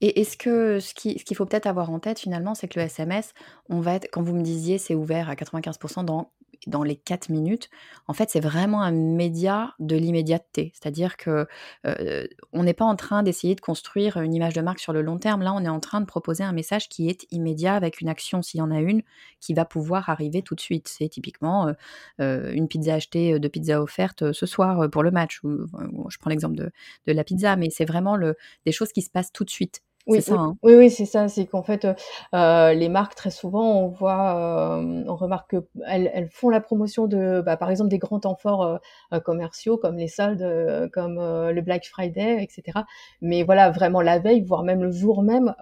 Et 0.03 0.19
est-ce 0.21 0.35
que 0.37 0.79
ce 0.81 0.93
qui 0.93 1.17
ce 1.17 1.23
qu'il 1.25 1.37
faut 1.37 1.45
peut-être 1.45 1.65
avoir 1.67 1.89
en 1.89 1.99
tête 1.99 2.19
finalement, 2.19 2.55
c'est 2.55 2.67
que 2.67 2.77
le 2.79 2.85
SMS, 2.87 3.33
on 3.69 3.79
va 3.79 3.95
être 3.95 4.09
quand 4.11 4.21
vous 4.21 4.35
me 4.35 4.43
disiez: 4.43 4.77
«C'est 4.77 4.95
ouvert 4.95 5.29
à 5.29 5.35
95 5.37 5.79
dans 6.05 6.31
dans 6.67 6.83
les 6.83 6.95
4 6.97 7.29
minutes», 7.29 7.69
en 8.07 8.13
fait, 8.13 8.29
c'est 8.29 8.39
vraiment 8.41 8.81
un 8.83 8.91
média 8.91 9.73
de 9.79 9.95
l'immédiateté. 9.97 10.71
C'est-à-dire 10.75 11.17
que, 11.17 11.47
heu, 11.85 12.29
on 12.53 12.63
n'est 12.63 12.73
pas 12.73 12.85
en 12.85 12.95
train 12.97 13.23
d'essayer 13.23 13.55
de 13.55 13.61
construire 13.61 14.17
une 14.17 14.33
image 14.33 14.53
de 14.53 14.61
marque 14.61 14.79
sur 14.79 14.93
le 14.93 15.01
long 15.01 15.17
terme. 15.19 15.41
Là, 15.41 15.53
on 15.53 15.63
est 15.63 15.69
en 15.69 15.79
train 15.81 16.01
de 16.01 16.05
proposer 16.05 16.43
un 16.43 16.53
message 16.53 16.89
qui 16.89 17.09
est 17.09 17.25
immédiat 17.31 17.75
avec 17.75 18.01
une 18.01 18.09
action, 18.09 18.41
s'il 18.41 18.59
y 18.59 18.61
en 18.63 18.71
a 18.71 18.79
une, 18.81 19.03
qui 19.41 19.53
va 19.53 19.65
pouvoir 19.65 20.09
arriver 20.09 20.41
tout 20.41 20.55
de 20.55 20.61
suite. 20.61 20.87
C'est 20.89 21.09
typiquement, 21.09 21.69
heu 21.69 21.75
heu, 22.21 22.53
une 22.55 22.67
pizza 22.69 22.93
achetée, 22.95 23.39
2 23.39 23.49
pizzas 23.49 23.81
offertes, 23.81 24.31
ce 24.33 24.45
soir, 24.45 24.89
pour 24.89 25.03
le 25.03 25.11
match 25.11 25.41
ou 25.43 25.65
je 26.09 26.17
prends 26.17 26.29
l'exemple 26.29 26.55
de 26.55 26.71
de 27.07 27.13
la 27.13 27.23
pizza, 27.23 27.55
mais 27.57 27.69
c'est 27.69 27.85
vraiment 27.85 28.15
le 28.17 28.35
des 28.65 28.71
choses 28.73 28.91
qui 28.93 29.01
se 29.01 29.09
passent 29.09 29.31
tout 29.33 29.43
de 29.45 29.49
suite. 29.49 29.81
Oui, 30.07 30.21
ça, 30.21 30.35
oui, 30.35 30.37
hein? 30.37 30.57
oui, 30.63 30.73
oui, 30.75 30.89
c'est 30.91 31.05
ça, 31.05 31.29
c'est 31.29 31.45
qu'en 31.45 31.63
fait, 31.63 31.85
heu 31.85 31.95
heu, 32.35 32.73
les 32.73 32.89
marques 32.89 33.15
très 33.15 33.31
souvent 33.31 33.79
on 33.83 33.87
voit, 33.87 34.77
hem, 34.81 35.05
on 35.07 35.15
remarque 35.15 35.51
qu'elles 35.51 36.11
elles 36.13 36.29
font 36.29 36.49
la 36.49 36.59
promotion 36.59 37.07
de, 37.07 37.41
bah, 37.45 37.55
par 37.55 37.69
exemple 37.71 37.89
des 37.89 37.99
grands 37.99 38.19
temps 38.19 38.35
forts, 38.35 38.63
heu 38.65 38.79
heu, 39.13 39.19
commerciaux 39.21 39.77
comme 39.77 39.95
les 39.97 40.09
soldes, 40.09 40.41
heu, 40.41 40.89
comme, 40.91 41.15
le 41.15 41.61
Black 41.61 41.85
Friday 41.85 42.43
et 42.43 42.47
cetera. 42.49 42.85
Mais 43.21 43.43
voilà, 43.43 43.71
vraiment 43.71 44.01
la 44.01 44.19
veille, 44.19 44.41
voire 44.43 44.63
même 44.63 44.83
le 44.83 44.91
jour 44.91 45.23
même, 45.23 45.55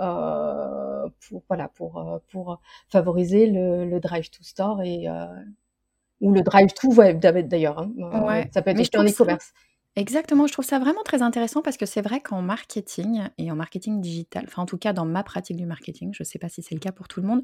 pour 1.28 1.44
voilà, 1.48 1.68
pour, 1.70 2.20
pour 2.32 2.60
favoriser 2.90 3.48
le 3.48 3.86
le 3.86 4.00
drive 4.00 4.30
to 4.30 4.44
store 4.44 4.82
et 4.82 5.08
ou 6.22 6.32
le 6.34 6.42
drive 6.44 6.74
to 6.74 6.90
web 6.94 7.20
d'ailleurs, 7.48 7.80
hein, 7.80 7.92
Ouais, 8.12 8.50
ça 8.54 8.62
peut 8.62 8.72
être 8.72 8.82
aussi 8.82 9.04
e-commerce. 9.12 9.54
Exactement, 9.98 10.48
je 10.48 10.54
trouve 10.54 10.64
ça 10.66 10.80
vraiment 10.80 11.04
très 11.04 11.22
intéressant 11.22 11.62
parce 11.62 11.76
que 11.76 11.86
c'est 11.86 12.02
vrai 12.02 12.22
qu'en 12.22 12.42
marketing 12.42 13.24
et 13.38 13.52
en 13.52 13.56
marketing 13.58 14.00
digital, 14.00 14.46
enfin 14.48 14.62
en 14.64 14.66
tout 14.66 14.78
cas 14.78 14.94
dans 14.94 15.06
ma 15.06 15.22
pratique 15.24 15.58
du 15.58 15.66
marketing, 15.66 16.12
je 16.14 16.24
sais 16.24 16.40
pas 16.40 16.48
si 16.50 16.62
c'est 16.62 16.74
le 16.76 16.80
cas 16.80 16.94
pour 16.94 17.08
tout 17.10 17.20
le 17.22 17.28
monde, 17.28 17.42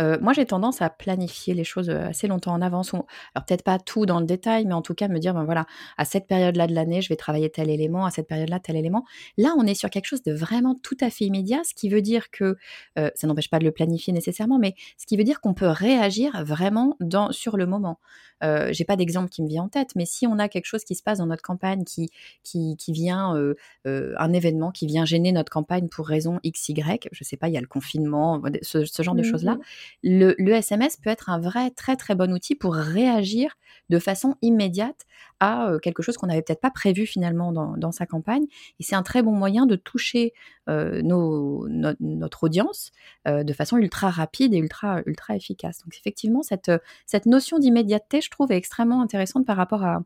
Heu, 0.00 0.18
moi, 0.20 0.34
j'ai 0.34 0.46
tendance 0.46 0.82
à 0.82 0.90
planifier 0.90 1.54
les 1.54 1.64
choses, 1.64 1.90
heu, 1.90 1.98
assez 2.00 2.28
longtemps 2.28 2.52
en 2.54 2.62
avance 2.62 2.94
alors 2.94 3.46
peut-être 3.46 3.64
pas 3.64 3.78
tout 3.80 4.06
dans 4.06 4.20
le 4.20 4.26
détail, 4.26 4.66
mais 4.66 4.74
en 4.74 4.82
tout 4.82 4.94
cas 4.94 5.08
me 5.08 5.18
dire: 5.20 5.34
«Ben, 5.34 5.44
voilà, 5.44 5.66
à 5.98 6.04
cette 6.06 6.28
période-là 6.28 6.68
de 6.68 6.74
l'année, 6.74 7.02
je 7.02 7.08
vais 7.10 7.16
travailler 7.16 7.50
tel 7.50 7.70
élément, 7.70 8.06
à 8.06 8.12
cette 8.12 8.28
période-là, 8.28 8.60
tel 8.60 8.76
élément». 8.76 9.04
Là, 9.38 9.54
on 9.58 9.66
est 9.66 9.74
sur 9.74 9.90
quelque 9.90 10.06
chose 10.06 10.22
de 10.24 10.32
vraiment 10.34 10.76
tout 10.82 10.96
à 11.02 11.10
fait 11.10 11.26
immédiat, 11.26 11.62
ce 11.64 11.74
qui 11.74 11.88
veut 11.90 12.02
dire 12.02 12.30
que, 12.30 12.56
heu, 13.00 13.10
ça 13.16 13.26
n'empêche 13.28 13.50
pas 13.50 13.58
de 13.60 13.64
le 13.64 13.72
planifier 13.72 14.12
nécessairement, 14.14 14.58
mais 14.60 14.74
ce 14.98 15.06
qui 15.06 15.16
veut 15.18 15.24
dire 15.24 15.40
qu'on 15.42 15.54
peut 15.54 15.68
réagir 15.68 16.44
vraiment 16.46 16.96
dans 17.00 17.32
sur 17.32 17.56
le 17.58 17.66
moment. 17.66 17.98
Heu, 18.42 18.72
j'ai 18.72 18.84
pas 18.84 18.96
d'exemple 18.96 19.28
qui 19.30 19.42
me 19.42 19.48
vient 19.48 19.64
en 19.64 19.68
tête, 19.68 19.90
mais 19.96 20.04
si 20.06 20.26
on 20.26 20.38
a 20.38 20.48
quelque 20.48 20.66
chose 20.66 20.84
qui 20.84 20.94
se 20.94 21.02
passe 21.02 21.18
dans 21.18 21.26
notre 21.26 21.42
campagne 21.42 21.81
qui 21.84 22.10
qui 22.42 22.76
qui 22.76 22.92
vient, 22.92 23.36
heu 23.36 23.56
heu, 23.86 24.14
un 24.18 24.32
événement 24.32 24.70
qui 24.70 24.86
vient 24.86 25.04
gêner 25.04 25.32
notre 25.32 25.50
campagne 25.52 25.88
pour 25.88 26.06
raison 26.08 26.40
X, 26.42 26.68
Y, 26.70 27.08
je 27.12 27.24
sais 27.24 27.36
pas, 27.36 27.48
il 27.48 27.54
y 27.54 27.56
a 27.58 27.60
le 27.60 27.66
confinement, 27.66 28.40
ce 28.62 28.84
ce 28.84 29.02
genre 29.02 29.14
de 29.14 29.22
Mmh 29.22 29.24
choses-là, 29.24 29.58
le 30.02 30.34
le 30.38 30.52
SMS 30.52 30.96
peut 30.96 31.10
être 31.10 31.30
un 31.30 31.38
vrai 31.40 31.70
très, 31.70 31.96
très 31.96 32.14
bon 32.14 32.32
outil 32.32 32.54
pour 32.54 32.74
réagir 32.74 33.54
de 33.90 33.98
façon 33.98 34.36
immédiate 34.42 35.02
à, 35.40 35.70
heu, 35.72 35.78
quelque 35.78 36.02
chose 36.02 36.16
qu'on 36.16 36.26
n'avait 36.26 36.42
peut-être 36.42 36.60
pas 36.60 36.70
prévu 36.70 37.06
finalement 37.06 37.52
dans 37.52 37.76
dans 37.76 37.92
sa 37.92 38.06
campagne. 38.06 38.44
Et 38.80 38.82
c'est 38.82 38.94
un 38.96 39.02
très 39.02 39.22
bon 39.22 39.32
moyen 39.32 39.66
de 39.66 39.76
toucher, 39.76 40.32
nos 40.68 41.66
notre 41.68 41.98
notre 42.00 42.44
audience, 42.44 42.92
de 43.26 43.52
façon 43.52 43.76
ultra 43.78 44.10
rapide 44.10 44.54
et 44.54 44.58
ultra 44.58 45.00
ultra 45.06 45.36
efficace. 45.36 45.80
Donc 45.84 45.96
effectivement 45.98 46.42
cette, 46.42 46.70
cette 47.06 47.26
notion 47.26 47.58
d'immédiateté, 47.58 48.20
je 48.20 48.30
trouve 48.30 48.52
est 48.52 48.56
extrêmement 48.56 49.02
intéressante 49.02 49.46
par 49.46 49.56
rapport 49.56 49.84
à 49.84 50.02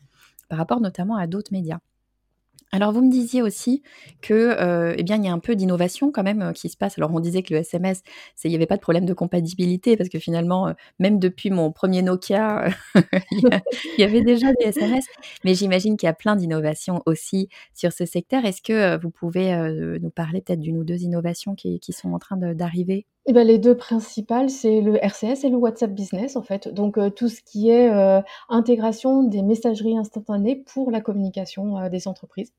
par 0.48 0.58
rapport 0.58 0.80
notamment 0.80 1.16
à 1.16 1.26
d'autres 1.26 1.52
médias. 1.52 1.78
Alors 2.72 2.92
vous 2.92 3.02
me 3.02 3.10
disiez 3.10 3.42
aussi 3.42 3.82
que, 4.22 4.34
heu, 4.92 4.94
eh 4.98 5.02
bien, 5.04 5.16
il 5.16 5.24
y 5.24 5.28
a 5.28 5.32
un 5.32 5.38
peu 5.40 5.56
d'innovation 5.56 6.12
quand 6.12 6.24
même, 6.24 6.42
heu, 6.42 6.52
qui 6.52 6.68
se 6.68 6.76
passe. 6.76 6.98
Alors 6.98 7.12
on 7.14 7.20
disait 7.20 7.42
que 7.42 7.54
le 7.54 7.60
SMS, 7.60 8.02
il 8.44 8.52
y 8.52 8.56
avait 8.56 8.66
pas 8.66 8.76
de 8.76 8.82
problème 8.82 9.06
de 9.06 9.14
compatibilité 9.14 9.96
parce 9.96 10.10
que 10.10 10.18
finalement, 10.20 10.68
heu, 10.70 10.74
même 11.00 11.18
depuis 11.20 11.50
mon 11.50 11.72
1er 11.72 12.02
Nokia, 12.02 12.66
il 13.98 14.02
y 14.02 14.04
avait 14.04 14.22
déjà 14.22 14.48
des 14.60 14.66
SMS. 14.68 15.04
Mais 15.44 15.54
j'imagine 15.54 15.96
qu'il 15.96 16.06
y 16.08 16.10
a 16.10 16.14
plein 16.14 16.36
d'innovations 16.36 17.02
aussi 17.06 17.48
sur 17.74 17.92
ce 17.92 18.06
secteur. 18.06 18.44
Est-ce 18.44 18.62
que, 18.62 18.98
vous 19.02 19.10
pouvez, 19.10 19.56
nous 20.02 20.10
parler 20.10 20.42
peut-être 20.42 20.60
d'1 20.60 20.78
ou 20.78 20.84
2 20.84 21.02
innovations 21.02 21.54
qui 21.56 21.80
sont 21.92 22.12
en 22.14 22.18
train 22.20 22.36
d'arriver? 22.38 23.04
Eh 23.28 23.32
ben, 23.32 23.44
les 23.46 23.58
deux 23.58 23.76
principales, 23.76 24.50
c'est 24.50 24.80
le 24.80 24.96
RCS 25.04 25.44
et 25.44 25.48
le 25.50 25.56
WhatsApp 25.56 25.92
Business, 25.92 26.36
en 26.36 26.42
fait. 26.42 26.68
Donc, 26.68 26.96
euh, 26.96 27.10
tout 27.10 27.28
ce 27.28 27.40
qui 27.42 27.70
est 27.70 27.90
euh, 27.90 28.20
intégration 28.48 29.22
des 29.24 29.42
messageries 29.42 29.98
instantanées 29.98 30.56
pour 30.56 30.90
la 30.92 31.00
communication 31.00 31.76
euh, 31.78 31.88
des 31.88 32.06
entreprises. 32.08 32.52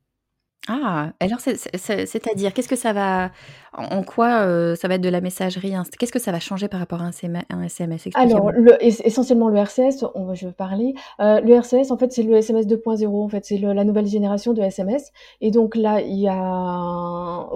Ah, 0.69 1.13
alors 1.21 1.39
c'est-à-dire, 1.39 2.53
qu'est-ce 2.53 2.67
que 2.67 2.75
ça 2.75 2.91
va 2.91 3.31
en 3.73 4.03
quoi, 4.03 4.41
euh, 4.41 4.75
ça 4.75 4.87
va 4.87 4.95
être 4.95 5.01
de 5.01 5.09
la 5.09 5.21
messagerie 5.21 5.73
qu'est-ce 5.97 6.11
que 6.11 6.19
ça 6.19 6.31
va 6.31 6.39
changer 6.39 6.67
par 6.67 6.79
rapport 6.79 7.01
à 7.01 7.05
un 7.05 7.11
SMS? 7.11 8.07
Alors 8.15 8.51
le 8.51 8.75
essentiellement 8.83 9.47
le 9.47 9.57
RCS, 9.59 10.05
on 10.15 10.33
je 10.33 10.47
veux 10.47 10.51
parler. 10.53 10.93
Euh, 11.21 11.39
le 11.39 11.53
RCS, 11.53 11.91
en 11.91 11.97
fait, 11.97 12.11
c'est 12.11 12.23
le 12.23 12.35
SMS 12.35 12.67
2.0, 12.67 13.07
en 13.07 13.29
fait, 13.29 13.45
c'est 13.45 13.57
la 13.57 13.83
nouvelle 13.83 14.07
génération 14.07 14.53
de 14.53 14.61
SMS 14.61 15.11
et 15.39 15.51
donc 15.51 15.75
là, 15.75 16.01
il 16.01 16.19
y 16.19 16.27
a 16.27 17.47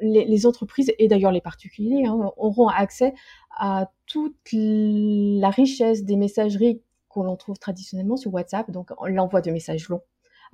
les 0.00 0.46
entreprises 0.46 0.92
et 0.98 1.08
d'ailleurs 1.08 1.32
les 1.32 1.40
particuliers, 1.40 2.04
hein, 2.06 2.30
auront 2.36 2.68
accès 2.68 3.14
à 3.56 3.90
toute 4.06 4.36
la 4.52 5.50
richesse 5.50 6.04
des 6.04 6.16
messageries 6.16 6.82
qu'on 7.08 7.34
trouve 7.36 7.58
traditionnellement 7.58 8.16
sur 8.16 8.32
WhatsApp, 8.34 8.70
donc 8.70 8.90
l'envoi 9.06 9.40
de 9.40 9.50
messages 9.50 9.88
longs 9.88 10.02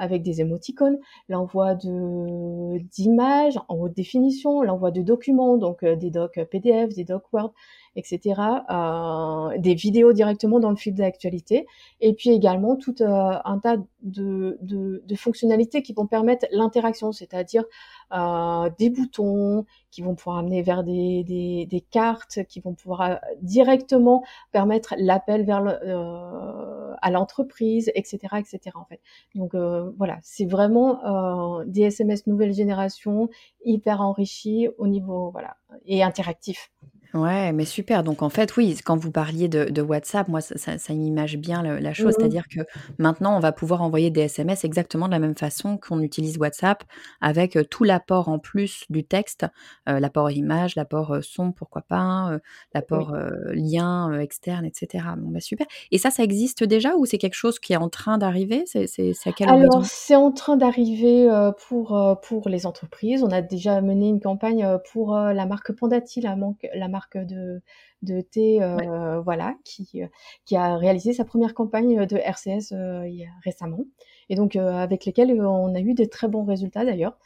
avec 0.00 0.23
des 0.23 0.40
émoticônes, 0.40 0.99
l'envoi 1.28 1.75
de 1.75 2.78
d'images 2.90 3.59
en 3.69 3.76
haute 3.76 3.95
définition, 3.95 4.62
l'envoi 4.62 4.90
de 4.90 5.02
documents, 5.02 5.57
donc 5.59 5.83
euh, 5.83 5.95
des 5.95 6.11
docs 6.11 6.40
PDF, 6.50 6.95
des 6.95 7.04
docs 7.04 7.33
Word, 7.33 7.52
etc., 7.97 8.40
euh, 8.71 9.59
des 9.59 9.75
vidéos 9.75 10.12
directement 10.12 10.61
dans 10.61 10.71
le 10.71 10.76
fil 10.76 10.95
d'actualité, 10.95 11.66
et 12.00 12.14
puis 12.14 12.30
également 12.30 12.76
tout 12.76 13.02
euh, 13.02 13.33
un 13.45 13.59
tas 13.59 13.76
de, 14.02 14.59
de, 14.62 15.14
fonctionnalités 15.16 15.83
qui 15.83 15.92
vont 15.92 16.07
permettre 16.07 16.47
l'interaction, 16.50 17.12
c'est-à-dire 17.12 17.64
euh, 18.12 18.71
des 18.78 18.90
boutons 18.90 19.66
qui 19.90 20.02
vont 20.02 20.14
pouvoir 20.14 20.38
amener 20.38 20.62
vers 20.62 20.83
des, 20.85 21.25
des, 21.25 21.66
des 21.66 21.80
cartes, 21.80 22.45
qui 22.49 22.61
vont 22.61 22.75
pouvoir 22.75 23.00
euh, 23.02 23.14
directement 23.42 24.25
permettre 24.52 24.95
l'appel 24.97 25.45
vers 25.45 25.61
le, 25.61 25.73
euh, 25.85 26.80
à 27.02 27.11
l'entreprise, 27.11 27.90
etc., 27.95 28.19
etc. 28.38 28.61
En 28.75 28.85
fait, 28.85 29.00
donc 29.35 29.54
voilà, 29.54 30.19
c'est 30.23 30.47
vraiment 30.47 31.62
des 31.64 31.83
SMS 31.83 32.26
nouvelle 32.26 32.52
génération 32.52 33.28
hyper 33.64 34.00
enrichis 34.00 34.69
au 34.78 34.87
niveau 34.87 35.30
voilà 35.30 35.57
et 35.87 36.02
interactif. 36.02 36.71
Ouais, 37.12 37.52
mais 37.52 37.64
super. 37.64 38.05
Donc 38.05 38.23
en 38.23 38.29
fait, 38.29 38.57
oui, 38.57 38.79
quand 38.85 38.97
vous 38.97 39.11
parliez 39.11 39.49
de, 39.49 39.83
WhatsApp, 39.83 40.29
moi, 40.29 40.40
ça, 40.40 40.79
ça, 40.79 40.95
m'image 40.95 41.37
bien 41.37 41.62
la 41.62 41.93
chose. 41.93 42.14
Mmh 42.14 42.17
C'est-à-dire 42.19 42.45
que 42.49 42.61
maintenant, 42.99 43.37
on 43.37 43.40
va 43.40 43.52
pouvoir 43.52 43.83
envoyer 43.83 44.11
des 44.11 44.23
SMS 44.23 44.64
exactement 44.64 45.07
de 45.07 45.12
la 45.12 45.19
même 45.19 45.35
façon 45.35 45.79
qu'on 45.79 46.00
utilise 46.00 46.38
WhatsApp, 46.38 46.85
avec 47.21 47.59
tout 47.71 47.85
l'apport 47.85 48.29
en 48.29 48.38
plus 48.38 48.85
du 48.90 49.05
texte, 49.05 49.47
l'apport 49.87 50.31
image, 50.31 50.76
l'apport 50.76 51.19
son, 51.23 51.52
pourquoi 51.52 51.83
pas, 51.83 52.38
l'apport 52.75 53.17
lien 53.52 54.19
externe, 54.21 54.64
etc. 54.64 55.05
Bon, 55.17 55.31
bah 55.31 55.40
super. 55.40 55.67
Et 55.90 55.99
ça, 55.99 56.11
ça 56.11 56.23
existe 56.23 56.62
déjà 56.62 56.95
ou 56.97 57.07
c'est 57.07 57.19
quelque 57.19 57.35
chose 57.35 57.59
qui 57.59 57.73
est 57.73 57.79
en 57.79 57.88
train 57.88 58.19
d'arriver? 58.19 58.64
C'est 58.67 59.12
à 59.26 59.33
quel 59.33 59.49
Alors, 59.49 59.85
c'est 59.85 60.17
en 60.17 60.31
train 60.31 60.57
d'arriver 60.57 61.29
pour, 61.67 62.19
pour 62.23 62.49
les 62.49 62.67
entreprises. 62.67 63.25
On 63.25 63.31
a 63.31 63.43
déjà 63.43 63.81
mené 63.81 64.09
une 64.09 64.21
campagne 64.21 64.79
pour 64.93 65.17
la 65.17 65.47
marque 65.47 65.73
Pandati, 65.73 66.21
la, 66.21 66.37
la 66.75 66.88
marque 66.88 67.00
de, 67.14 67.62
de 68.02 68.21
thé, 68.21 68.62
euh, 68.62 69.21
voilà, 69.21 69.57
qui, 69.64 70.02
qui 70.45 70.57
a 70.57 70.76
réalisé 70.76 71.12
sa 71.12 71.25
première 71.25 71.54
campagne 71.54 72.07
de 72.07 72.16
RCS 72.16 72.73
euh, 72.73 73.09
récemment, 73.45 73.85
et 74.28 74.37
donc 74.37 74.57
euh, 74.57 74.73
avec 74.73 75.04
lesquels 75.04 75.40
on 75.40 75.75
a 75.75 75.80
eu 75.80 75.95
des 75.95 76.09
très 76.09 76.28
bons 76.28 76.45
résultats 76.45 76.85
d'ailleurs. 76.85 77.19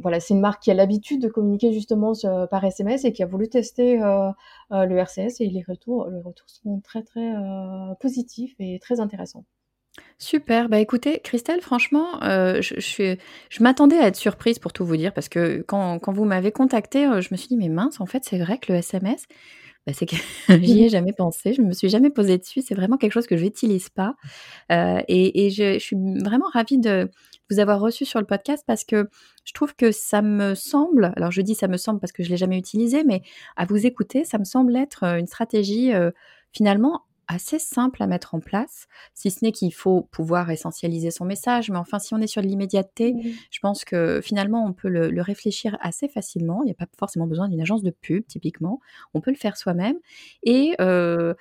voilà, 0.00 0.20
c'est 0.20 0.34
une 0.34 0.40
marque 0.40 0.62
qui 0.62 0.70
a 0.70 0.74
l'habitude 0.74 1.22
de 1.22 1.28
communiquer 1.28 1.72
justement 1.72 2.12
par 2.50 2.64
SMS 2.64 3.04
et 3.04 3.12
qui 3.12 3.22
a 3.22 3.26
voulu 3.26 3.48
tester 3.48 3.98
le 3.98 4.96
RCS 4.98 5.40
et 5.40 5.48
les 5.48 5.62
retours, 5.66 6.08
les 6.08 6.20
retours 6.20 6.50
sont 6.50 6.80
très 6.80 7.02
très 7.02 7.32
positifs 8.00 8.54
et 8.58 8.78
très 8.80 9.00
intéressants. 9.00 9.44
Super, 10.22 10.68
bah 10.68 10.78
écoutez, 10.80 11.20
Christelle, 11.24 11.62
franchement, 11.62 12.22
euh, 12.22 12.60
je, 12.60 12.78
je, 12.78 13.62
m'attendais 13.62 13.96
à 13.96 14.06
être 14.06 14.16
surprise 14.16 14.58
pour 14.58 14.70
tout 14.70 14.84
vous 14.84 14.98
dire, 14.98 15.14
parce 15.14 15.30
que 15.30 15.64
quand, 15.66 15.98
quand 15.98 16.12
vous 16.12 16.26
m'avez 16.26 16.52
contacté, 16.52 17.06
euh, 17.06 17.22
je 17.22 17.28
me 17.32 17.38
suis 17.38 17.48
dit, 17.48 17.56
mais 17.56 17.70
mince, 17.70 18.02
en 18.02 18.06
fait, 18.06 18.22
c'est 18.24 18.38
vrai 18.38 18.58
que 18.58 18.70
le 18.70 18.78
SMS, 18.80 19.24
bah, 19.86 19.94
c'est 19.94 20.04
que 20.04 20.16
j'y 20.62 20.84
ai 20.84 20.88
jamais 20.90 21.14
pensé, 21.14 21.54
je 21.54 21.62
me 21.62 21.72
suis 21.72 21.88
jamais 21.88 22.10
posé 22.10 22.36
dessus, 22.36 22.60
c'est 22.60 22.74
vraiment 22.74 22.98
quelque 22.98 23.12
chose 23.12 23.26
que 23.26 23.38
je 23.38 23.44
n'utilise 23.44 23.88
pas. 23.88 24.14
Euh, 24.70 25.00
et, 25.08 25.46
et 25.46 25.50
je, 25.50 25.74
je, 25.74 25.78
suis 25.78 25.96
vraiment 25.96 26.50
ravie 26.52 26.78
de 26.78 27.10
vous 27.50 27.58
avoir 27.58 27.80
reçu 27.80 28.04
sur 28.04 28.20
le 28.20 28.26
podcast 28.26 28.62
parce 28.66 28.84
que 28.84 29.08
je 29.44 29.54
trouve 29.54 29.74
que 29.74 29.90
ça 29.90 30.20
me 30.20 30.54
semble, 30.54 31.14
alors 31.16 31.30
je 31.30 31.40
dis 31.40 31.54
ça 31.54 31.66
me 31.66 31.78
semble 31.78 31.98
parce 31.98 32.12
que 32.12 32.22
je 32.22 32.28
l'ai 32.28 32.36
jamais 32.36 32.58
utilisé, 32.58 33.04
mais 33.04 33.22
à 33.56 33.64
vous 33.64 33.86
écouter, 33.86 34.24
ça 34.24 34.36
me 34.36 34.44
semble 34.44 34.76
être 34.76 35.04
une 35.04 35.26
stratégie 35.26 35.92
finalement 36.52 37.04
assez 37.30 37.60
simple 37.60 38.02
à 38.02 38.08
mettre 38.08 38.34
en 38.34 38.40
place, 38.40 38.88
si 39.14 39.30
ce 39.30 39.44
n'est 39.44 39.52
qu'il 39.52 39.72
faut 39.72 40.08
pouvoir 40.10 40.50
essentialiser 40.50 41.12
son 41.12 41.24
message. 41.24 41.70
Mais 41.70 41.78
enfin, 41.78 42.00
si 42.00 42.12
on 42.12 42.18
est 42.18 42.26
sur 42.26 42.42
de 42.42 42.48
l'immédiateté, 42.48 43.14
je 43.50 43.58
pense 43.60 43.84
que 43.84 44.20
finalement, 44.20 44.66
on 44.66 44.72
peut 44.72 44.88
le, 44.88 45.22
réfléchir 45.22 45.78
assez 45.80 46.08
facilement. 46.08 46.62
Il 46.62 46.66
n'y 46.66 46.72
a 46.72 46.74
pas 46.74 46.88
forcément 46.98 47.28
besoin 47.28 47.48
d'une 47.48 47.60
agence 47.60 47.84
de 47.84 47.90
pub, 47.90 48.26
typiquement. 48.26 48.80
On 49.14 49.20
peut 49.20 49.30
le 49.30 49.36
faire 49.36 49.56
soi-même. 49.56 49.96
Et 50.42 50.74
euh, 50.80 51.34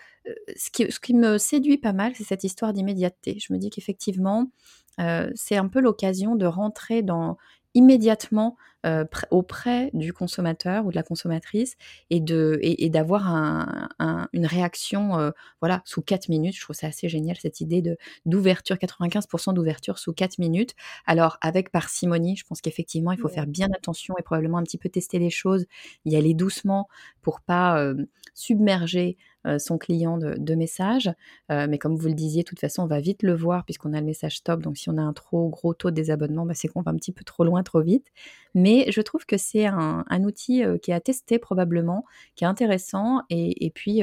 ce, 0.55 0.69
qui, 0.69 0.91
ce, 0.91 0.99
qui, 0.99 1.15
me 1.15 1.39
séduit 1.39 1.77
pas 1.77 1.93
mal, 1.93 2.13
c'est 2.15 2.23
cette 2.23 2.43
histoire 2.43 2.71
d'immédiateté. 2.71 3.39
Je 3.39 3.51
me 3.51 3.57
dis 3.57 3.71
qu'effectivement, 3.71 4.51
euh, 4.99 5.31
c'est 5.33 5.57
un 5.57 5.67
peu 5.67 5.79
l'occasion 5.79 6.35
de 6.35 6.45
rentrer 6.45 7.01
dans 7.01 7.37
immédiatement 7.73 8.57
euh, 8.85 9.03
auprès 9.29 9.89
du 9.93 10.13
consommateur 10.13 10.85
ou 10.85 10.91
de 10.91 10.95
la 10.95 11.03
consommatrice 11.03 11.75
et 12.09 12.21
de 12.21 12.59
et, 12.61 12.89
d'avoir 12.89 13.27
un, 13.27 13.89
une 14.31 14.45
réaction 14.45 15.19
euh, 15.19 15.31
voilà 15.59 15.81
sous 15.83 16.01
4 16.01 16.29
minutes 16.29 16.55
je 16.55 16.61
trouve 16.61 16.75
ça 16.77 16.87
assez 16.87 17.09
génial 17.09 17.35
cette 17.35 17.59
idée 17.59 17.81
de 17.81 17.97
d'ouverture 18.25 18.77
95% 18.77 19.53
d'ouverture 19.53 19.99
sous 19.99 20.13
4 20.13 20.37
minutes 20.37 20.75
alors 21.05 21.37
avec 21.41 21.71
parcimonie 21.71 22.37
je 22.37 22.45
pense 22.45 22.61
qu'effectivement 22.61 23.11
il 23.11 23.19
faut 23.19 23.27
faire 23.27 23.47
bien 23.47 23.67
attention 23.75 24.15
et 24.17 24.23
probablement 24.23 24.59
un 24.59 24.63
petit 24.63 24.77
peu 24.77 24.87
tester 24.87 25.19
les 25.19 25.29
choses 25.29 25.65
y 26.05 26.15
aller 26.15 26.33
doucement 26.33 26.87
pour 27.21 27.41
pas 27.41 27.81
euh, 27.81 28.05
submerger 28.33 29.17
euh, 29.47 29.57
son 29.57 29.77
client 29.77 30.17
de, 30.17 30.55
messages. 30.55 31.09
Euh, 31.51 31.67
mais 31.69 31.77
comme 31.77 31.95
vous 31.95 32.07
le 32.07 32.13
disiez, 32.13 32.43
de 32.43 32.47
toute 32.47 32.59
façon, 32.59 32.83
on 32.83 32.87
va 32.87 32.99
vite 32.99 33.23
le 33.23 33.33
voir 33.33 33.63
puisqu'on 33.65 33.93
a 33.93 33.99
le 33.99 34.05
message 34.05 34.37
stop. 34.37 34.61
Donc 34.61 34.77
si 34.77 34.89
on 34.89 34.97
a 34.97 35.01
un 35.01 35.13
trop 35.13 35.47
gros 35.49 35.73
taux 35.73 35.91
de 35.91 35.95
désabonnement, 35.95 36.45
bah, 36.45 36.53
c'est 36.55 36.67
qu'on 36.67 36.81
va 36.81 36.91
un 36.91 36.95
petit 36.95 37.11
peu 37.11 37.23
trop 37.23 37.43
loin, 37.43 37.63
trop 37.63 37.81
vite. 37.81 38.07
Mais 38.53 38.68
je 38.89 39.01
trouve 39.01 39.25
que 39.25 39.37
c'est 39.37 39.65
un, 39.65 40.23
outil 40.23 40.63
qui 40.81 40.91
est 40.91 40.93
à 40.93 40.99
tester 40.99 41.39
probablement, 41.39 42.05
qui 42.35 42.43
est 42.43 42.47
intéressant. 42.47 43.21
Et, 43.29 43.71
puis, 43.73 44.01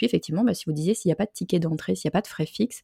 effectivement, 0.00 0.44
bah, 0.44 0.54
si 0.54 0.64
vous 0.66 0.72
disiez 0.72 0.94
s'il 0.94 1.08
n'y 1.08 1.12
a 1.12 1.16
pas 1.16 1.26
de 1.26 1.32
ticket 1.32 1.58
d'entrée, 1.58 1.94
s'il 1.94 2.08
n'y 2.08 2.12
a 2.12 2.16
pas 2.18 2.22
de 2.22 2.26
frais 2.26 2.46
fixes, 2.46 2.82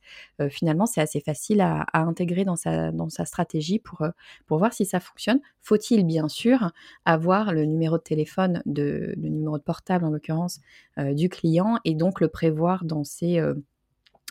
finalement 0.50 0.86
c'est 0.86 1.00
assez 1.00 1.20
facile 1.20 1.60
à, 1.60 1.86
intégrer 1.92 2.44
dans 2.44 2.56
sa, 2.56 2.92
stratégie 3.24 3.78
pour, 3.78 4.06
voir 4.48 4.72
si 4.72 4.84
ça 4.84 5.00
fonctionne. 5.00 5.40
Faut-il 5.60 6.04
bien 6.04 6.28
sûr 6.28 6.72
avoir 7.04 7.52
le 7.52 7.64
numéro 7.64 7.98
de 7.98 8.02
téléphone, 8.02 8.62
le 8.66 9.14
numéro 9.16 9.58
de 9.58 9.62
portable 9.62 10.04
en 10.04 10.10
l'occurrence, 10.10 10.60
du 10.98 11.28
client 11.28 11.78
et 11.84 11.94
donc 11.94 12.20
le 12.20 12.28
prévoir 12.28 12.84
dans 12.84 13.04
ses 13.04 13.40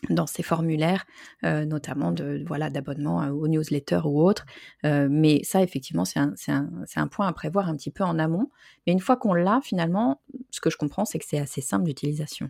dans 0.10 0.27
ces 0.27 0.43
formulaires, 0.43 1.05
notamment 1.41 2.12
de 2.12 2.43
voilà 2.45 2.69
d'abonnement 2.69 3.27
aux 3.29 3.47
newsletters 3.47 4.01
ou 4.05 4.21
autres. 4.21 4.45
mais 4.84 5.41
ça, 5.43 5.63
effectivement, 5.63 6.05
c'est 6.05 6.19
un, 6.19 6.34
un, 6.49 6.69
un, 6.95 7.08
point 7.08 7.27
à 7.27 7.34
prévoir 7.34 7.69
un 7.69 7.75
petit 7.75 7.91
peu 7.91 8.03
en 8.03 8.19
amont. 8.19 8.49
Mais 8.86 8.93
une 8.93 8.99
fois 8.99 9.15
qu'on 9.15 9.34
l'a, 9.34 9.62
finalement, 9.63 10.21
ce 10.51 10.60
que 10.60 10.69
je 10.69 10.77
comprends, 10.77 11.05
c'est 11.05 11.17
que 11.17 11.25
c'est 11.25 11.39
assez 11.39 11.62
simple 11.62 11.86
d'utilisation. 11.86 12.49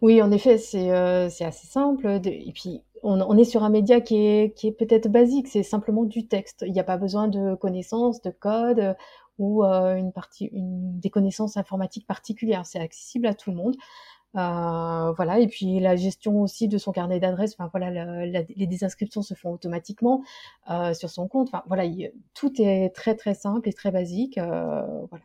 Oui, 0.00 0.22
en 0.22 0.30
effet, 0.30 0.58
c'est 0.58 0.90
euh, 0.92 1.26
assez 1.26 1.66
simple. 1.66 2.06
et 2.24 2.52
puis, 2.54 2.82
on, 3.02 3.36
est 3.36 3.44
sur 3.44 3.62
un 3.64 3.68
média 3.68 4.00
qui 4.00 4.16
est, 4.16 4.56
qui 4.56 4.68
est 4.68 4.72
peut-être 4.72 5.08
basique, 5.08 5.48
c'est 5.48 5.62
simplement 5.62 6.04
du 6.04 6.26
texte. 6.26 6.64
Il 6.66 6.72
n'y 6.72 6.80
a 6.80 6.84
pas 6.84 6.96
besoin 6.96 7.28
de 7.28 7.54
connaissances, 7.54 8.22
de 8.22 8.30
code 8.30 8.78
euh, 8.78 8.94
ou 9.38 9.62
euh, 9.64 9.96
une 9.96 10.12
partie, 10.12 10.46
une, 10.46 10.98
des 11.00 11.10
connaissances 11.10 11.58
informatiques 11.58 12.06
particulières. 12.06 12.64
C'est 12.64 12.78
accessible 12.78 13.26
à 13.26 13.34
tout 13.34 13.50
le 13.50 13.56
monde. 13.56 13.76
Voilà, 14.34 15.38
et 15.38 15.46
puis 15.46 15.80
la 15.80 15.96
gestion 15.96 16.42
aussi 16.42 16.68
de 16.68 16.78
son 16.78 16.92
carnet 16.92 17.20
d'adresses. 17.20 17.56
Voilà, 17.72 18.24
les 18.26 18.66
désinscriptions 18.66 19.22
se 19.22 19.34
font 19.34 19.52
automatiquement 19.52 20.22
sur 20.94 21.10
son 21.10 21.28
compte. 21.28 21.50
Voilà, 21.66 21.84
tout 22.34 22.52
est 22.60 22.94
très 22.94 23.14
très 23.14 23.34
simple 23.34 23.68
et 23.68 23.72
très 23.72 23.90
basique. 23.90 24.38
voilà. 24.38 25.24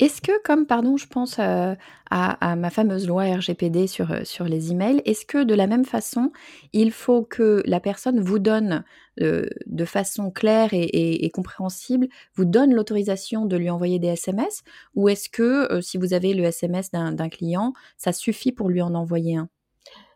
Est-ce 0.00 0.22
que, 0.22 0.42
comme, 0.42 0.66
pardon, 0.66 0.96
je 0.96 1.06
pense 1.06 1.38
euh, 1.38 1.74
à, 2.10 2.56
ma 2.56 2.70
fameuse 2.70 3.06
loi 3.06 3.24
RGPD 3.24 3.86
sur, 3.86 4.10
euh, 4.12 4.24
sur 4.24 4.46
les 4.46 4.72
emails, 4.72 5.02
est-ce 5.04 5.26
que 5.26 5.44
de 5.44 5.54
la 5.54 5.66
même 5.66 5.84
façon, 5.84 6.32
il 6.72 6.90
faut 6.90 7.22
que 7.22 7.62
la 7.66 7.80
personne 7.80 8.18
vous 8.18 8.38
donne 8.38 8.82
euh, 9.20 9.46
de 9.66 9.84
façon 9.84 10.30
claire 10.30 10.70
et, 10.72 11.30
compréhensible, 11.34 12.08
vous 12.34 12.46
donne 12.46 12.72
l'autorisation 12.72 13.44
de 13.44 13.56
lui 13.58 13.68
envoyer 13.68 13.98
des 13.98 14.08
SMS 14.08 14.62
Ou 14.94 15.10
est-ce 15.10 15.28
que 15.28 15.80
si 15.82 15.98
vous 15.98 16.14
avez 16.14 16.32
le 16.32 16.44
SMS 16.44 16.90
d'un 16.90 17.28
client, 17.28 17.74
ça 17.98 18.12
suffit 18.12 18.52
pour 18.52 18.70
lui 18.70 18.80
en 18.80 18.94
envoyer 18.94 19.36
un? 19.36 19.50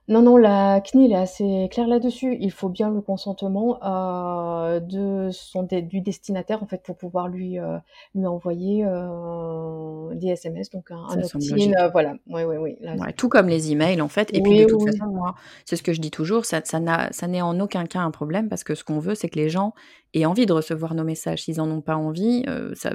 Non, 0.06 0.20
non, 0.20 0.36
la 0.36 0.82
CNIL 0.82 1.12
est 1.12 1.16
assez 1.16 1.68
claire 1.70 1.86
là-dessus. 1.86 2.36
Il 2.38 2.50
faut 2.50 2.68
bien 2.68 2.90
le 2.90 3.00
consentement 3.00 3.78
euh, 3.82 4.78
de 4.78 5.30
son 5.32 5.62
du 5.62 6.02
destinataire 6.02 6.62
en 6.62 6.66
fait 6.66 6.82
pour 6.82 6.96
pouvoir 6.96 7.28
lui 7.28 7.58
euh, 7.58 7.78
lui 8.14 8.26
envoyer 8.26 8.84
euh, 8.86 10.14
des 10.14 10.28
SMS, 10.28 10.68
donc 10.68 10.90
un, 10.90 10.96
un 11.08 11.22
opt-in. 11.22 11.88
voilà, 11.90 12.16
oui, 12.28 12.42
oui, 12.44 12.56
oui. 12.58 12.76
Ouais, 12.82 13.12
tout 13.14 13.30
comme 13.30 13.48
les 13.48 13.72
emails 13.72 14.02
en 14.02 14.08
fait. 14.08 14.28
Et 14.34 14.42
puis 14.42 14.60
de 14.60 14.66
toute 14.66 14.84
façon, 14.84 15.06
moi, 15.06 15.34
c'est 15.64 15.76
ce 15.76 15.82
que 15.82 15.94
je 15.94 16.00
dis 16.00 16.10
toujours, 16.10 16.44
ça, 16.44 16.60
ça 16.64 17.26
n'est 17.28 17.42
en 17.42 17.58
aucun 17.60 17.86
cas 17.86 18.00
un 18.00 18.10
problème 18.10 18.50
parce 18.50 18.62
que 18.62 18.74
ce 18.74 18.84
qu'on 18.84 18.98
veut, 18.98 19.14
c'est 19.14 19.30
que 19.30 19.38
les 19.38 19.48
gens 19.48 19.72
aient 20.14 20.26
envie 20.26 20.46
de 20.46 20.52
recevoir 20.52 20.94
nos 20.94 21.04
messages. 21.04 21.42
S'ils 21.42 21.60
en 21.60 21.70
ont 21.70 21.80
pas 21.80 21.96
envie, 21.96 22.44
ça, 22.74 22.92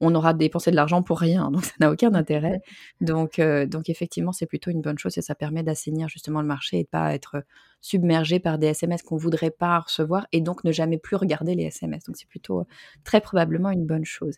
on 0.00 0.14
aura 0.14 0.34
dépensé 0.34 0.70
de 0.70 0.76
l'argent 0.76 1.02
pour 1.02 1.18
rien, 1.18 1.50
donc 1.50 1.64
ça 1.64 1.72
n'a 1.80 1.90
aucun 1.90 2.14
intérêt. 2.14 2.60
Donc, 3.00 3.40
donc 3.40 3.88
effectivement, 3.88 4.32
c'est 4.32 4.46
plutôt 4.46 4.70
une 4.70 4.80
bonne 4.80 4.98
chose 4.98 5.18
et 5.18 5.22
ça 5.22 5.34
permet 5.34 5.62
d'assainir 5.62 6.08
justement 6.08 6.40
le 6.40 6.46
marché 6.46 6.80
et 6.80 6.84
de 6.84 6.88
pas 6.88 7.14
être 7.14 7.44
submergé 7.82 8.38
par 8.38 8.58
des 8.58 8.68
SMS 8.68 9.02
qu'on 9.02 9.16
voudrait 9.16 9.50
pas 9.50 9.80
recevoir 9.80 10.26
et 10.32 10.40
donc 10.40 10.64
ne 10.64 10.72
jamais 10.72 10.98
plus 10.98 11.16
regarder 11.16 11.54
les 11.54 11.64
SMS. 11.64 12.04
Donc 12.04 12.16
c'est 12.16 12.28
plutôt 12.28 12.60
euh, 12.60 12.64
très 13.04 13.20
probablement 13.20 13.70
une 13.70 13.84
bonne 13.84 14.04
chose. 14.04 14.36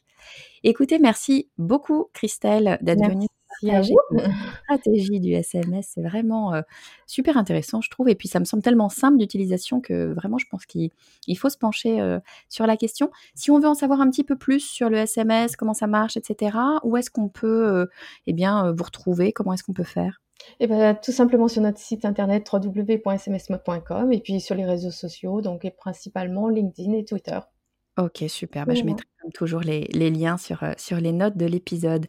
Écoutez, 0.65 0.99
merci 0.99 1.51
beaucoup 1.59 2.09
Christelle 2.15 2.79
d'être 2.81 3.07
venue 3.07 3.27
partager 3.61 3.95
la 4.11 4.29
stratégie 4.63 5.21
du 5.21 5.33
SMS. 5.33 5.93
C'est 5.95 6.03
vraiment 6.03 6.55
euh, 6.55 6.63
super 7.07 7.37
intéressant, 7.37 7.81
je 7.81 7.91
trouve. 7.91 8.09
Et 8.09 8.15
puis 8.15 8.29
ça 8.29 8.41
me 8.41 8.45
semble 8.45 8.63
tellement 8.63 8.89
simple 8.89 9.19
d'utilisation 9.19 9.81
que 9.81 10.13
vraiment 10.13 10.39
je 10.39 10.47
pense 10.51 10.67
qu'il 10.67 10.91
faut 11.37 11.49
se 11.49 11.59
pencher 11.59 12.01
euh, 12.01 12.19
sur 12.49 12.67
la 12.67 12.77
question. 12.77 13.11
Si 13.35 13.51
on 13.51 13.59
veut 13.59 13.69
en 13.69 13.75
savoir 13.75 14.01
un 14.01 14.11
petit 14.11 14.25
peu 14.25 14.37
plus 14.37 14.61
sur 14.61 14.91
le 14.91 14.99
SMS, 14.99 15.57
comment 15.57 15.75
ça 15.75 15.87
marche, 15.87 16.17
etc., 16.17 16.57
où 16.83 16.97
est-ce 16.97 17.11
qu'on 17.11 17.29
peut 17.29 17.89
eh 18.27 18.33
bien, 18.33 18.73
vous 18.73 18.85
retrouver? 18.85 19.33
Comment 19.33 19.53
est-ce 19.53 19.65
qu'on 19.65 19.73
peut 19.73 19.85
faire? 19.85 20.21
Et 20.61 20.65
eh 20.65 20.67
ben, 20.67 20.95
tout 20.95 21.13
simplement 21.13 21.49
sur 21.49 21.63
notre 21.63 21.79
site 21.79 22.05
internet 22.05 22.49
www.smsmode.com 22.53 24.13
et 24.13 24.21
puis 24.21 24.41
sur 24.41 24.55
les 24.55 24.65
réseaux 24.65 24.91
sociaux, 24.91 25.41
donc 25.41 25.65
et 25.65 25.71
principalement 25.71 26.49
LinkedIn 26.49 26.93
et 26.93 27.05
Twitter. 27.05 27.39
Ok, 27.99 28.25
super. 28.29 28.67
Bah, 28.67 28.75
je 28.75 28.83
mettrai 28.83 29.07
comme 29.21 29.33
toujours 29.33 29.61
les, 29.61 29.89
les 29.93 30.11
liens 30.11 30.37
sur, 30.37 30.63
euh, 30.63 30.73
sur 30.77 30.99
les 30.99 31.13
notes 31.13 31.37
de 31.37 31.47
l'épisode. 31.47 32.07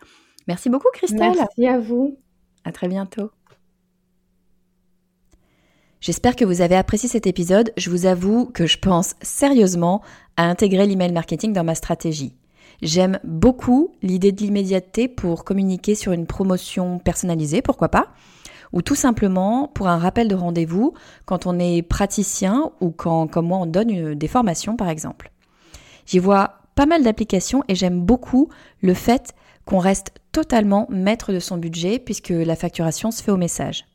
Merci 0.48 0.70
beaucoup, 0.70 0.90
Christelle. 0.94 1.34
Merci 1.36 1.68
à 1.68 1.80
vous. 1.80 2.18
À 2.64 2.72
très 2.72 2.88
bientôt. 2.88 3.32
J'espère 6.02 6.36
que 6.36 6.46
vous 6.46 6.62
avez 6.62 6.76
apprécié 6.76 7.10
cet 7.10 7.26
épisode. 7.26 7.72
Je 7.78 7.90
vous 7.90 8.06
avoue 8.06 8.46
que 8.46 8.68
je 8.68 8.78
pense 8.78 9.16
sérieusement 9.22 10.02
à 10.38 10.44
intégrer 10.44 10.86
l'email 10.86 11.12
marketing 11.12 11.52
dans 11.52 11.64
ma 11.64 11.74
stratégie. 11.74 12.36
J'aime 12.82 13.20
beaucoup 13.24 13.96
l'idée 14.04 14.32
de 14.32 14.42
l'immédiateté 14.42 15.08
pour 15.08 15.44
communiquer 15.46 15.96
sur 15.96 16.12
une 16.12 16.28
promotion 16.28 17.00
personnalisée, 17.00 17.62
pourquoi 17.62 17.90
pas, 17.90 18.10
ou 18.74 18.82
tout 18.82 18.96
simplement 18.96 19.68
pour 19.74 19.88
un 19.88 19.98
rappel 19.98 20.28
de 20.28 20.36
rendez-vous 20.36 20.94
quand 21.26 21.48
on 21.48 21.58
est 21.58 21.82
praticien 21.82 22.72
ou 22.82 22.92
quand, 22.92 23.28
comme 23.28 23.48
moi, 23.48 23.60
on 23.60 23.66
donne 23.66 24.14
des 24.14 24.28
formations, 24.28 24.76
par 24.76 24.90
exemple. 24.90 25.32
J'y 26.06 26.20
vois 26.20 26.60
pas 26.76 26.86
mal 26.86 27.04
d'applications 27.04 27.64
et 27.68 27.76
j'aime 27.76 28.02
beaucoup 28.02 28.50
le 28.82 28.94
fait 28.94 29.34
qu'on 29.66 29.80
reste 29.80 30.14
totalement 30.32 30.88
maître 30.90 31.34
de 31.34 31.40
son 31.40 31.58
budget 31.58 32.00
puisque 32.00 32.30
la 32.30 32.56
facturation 32.56 33.12
se 33.12 33.24
fait 33.24 33.32
au 33.32 33.38
message. 33.38 33.86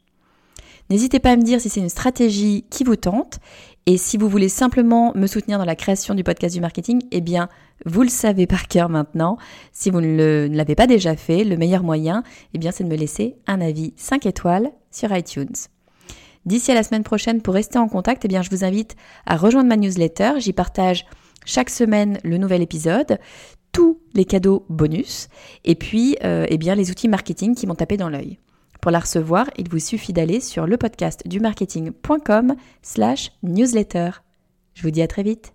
N'hésitez 0.91 1.21
pas 1.21 1.31
à 1.31 1.37
me 1.37 1.43
dire 1.43 1.61
si 1.61 1.69
c'est 1.69 1.81
une 1.81 1.89
stratégie 1.89 2.65
qui 2.69 2.83
vous 2.83 2.97
tente 2.97 3.39
et 3.87 3.97
si 3.97 4.17
vous 4.17 4.29
voulez 4.29 4.49
simplement 4.49 5.13
me 5.15 5.29
soutenir 5.29 5.59
dans 5.59 5.65
la 5.65 5.77
création 5.77 6.15
du 6.15 6.25
podcast 6.25 6.55
du 6.55 6.61
marketing, 6.61 7.03
eh 7.13 7.21
bien, 7.21 7.49
vous 7.87 8.03
le 8.03 8.09
savez 8.09 8.47
par 8.47 8.67
cœur 8.67 8.89
maintenant. 8.89 9.39
Si 9.73 9.91
vous 9.91 10.01
ne 10.01 10.49
l'avez 10.51 10.75
pas 10.75 10.89
déjà 10.89 11.15
fait, 11.17 11.45
le 11.45 11.57
meilleur 11.57 11.85
moyen, 11.85 12.25
eh 12.55 12.59
bien, 12.59 12.73
c'est 12.73 12.85
de 12.85 12.89
me 12.89 12.97
laisser 12.97 13.37
un 13.47 13.61
avis 13.61 13.95
5 13.97 14.27
étoiles 14.27 14.71
sur 14.91 15.17
iTunes. 15.17 15.55
D'ici 16.45 16.73
à 16.73 16.75
la 16.75 16.83
semaine 16.83 17.05
prochaine, 17.05 17.41
pour 17.41 17.55
rester 17.55 17.79
en 17.79 17.89
contact, 17.89 18.25
eh 18.25 18.29
bien, 18.29 18.43
je 18.43 18.51
vous 18.51 18.65
invite 18.65 18.97
à 19.27 19.37
rejoindre 19.37 19.69
ma 19.69 19.77
newsletter. 19.77 20.33
J'y 20.39 20.53
partage 20.53 21.07
chaque 21.45 21.71
semaine 21.71 22.19
le 22.23 22.37
nouvel 22.37 22.63
épisode, 22.63 23.19
tous 23.73 24.01
les 24.15 24.25
cadeaux 24.25 24.65
bonus, 24.69 25.29
et 25.65 25.75
puis, 25.75 26.17
euh, 26.25 26.47
eh 26.49 26.59
bien, 26.59 26.75
les 26.75 26.91
outils 26.91 27.09
marketing 27.09 27.55
qui 27.55 27.67
m'ont 27.67 27.75
tapé 27.75 27.97
dans 27.97 28.09
l'œil. 28.09 28.39
Pour 28.81 28.91
la 28.91 29.01
recevoir, 29.01 29.51
il 29.59 29.69
vous 29.69 29.79
suffit 29.79 30.13
d'aller 30.13 30.41
sur 30.41 30.67
le 30.67 30.77
podcast 30.77 31.27
du 31.27 31.39
marketing.com 31.39 32.55
slash 32.83 33.31
newsletter. 33.43 34.11
Je 34.75 34.83
vous 34.83 34.91
dis 34.91 35.03
à 35.03 35.07
très 35.07 35.23
vite. 35.23 35.53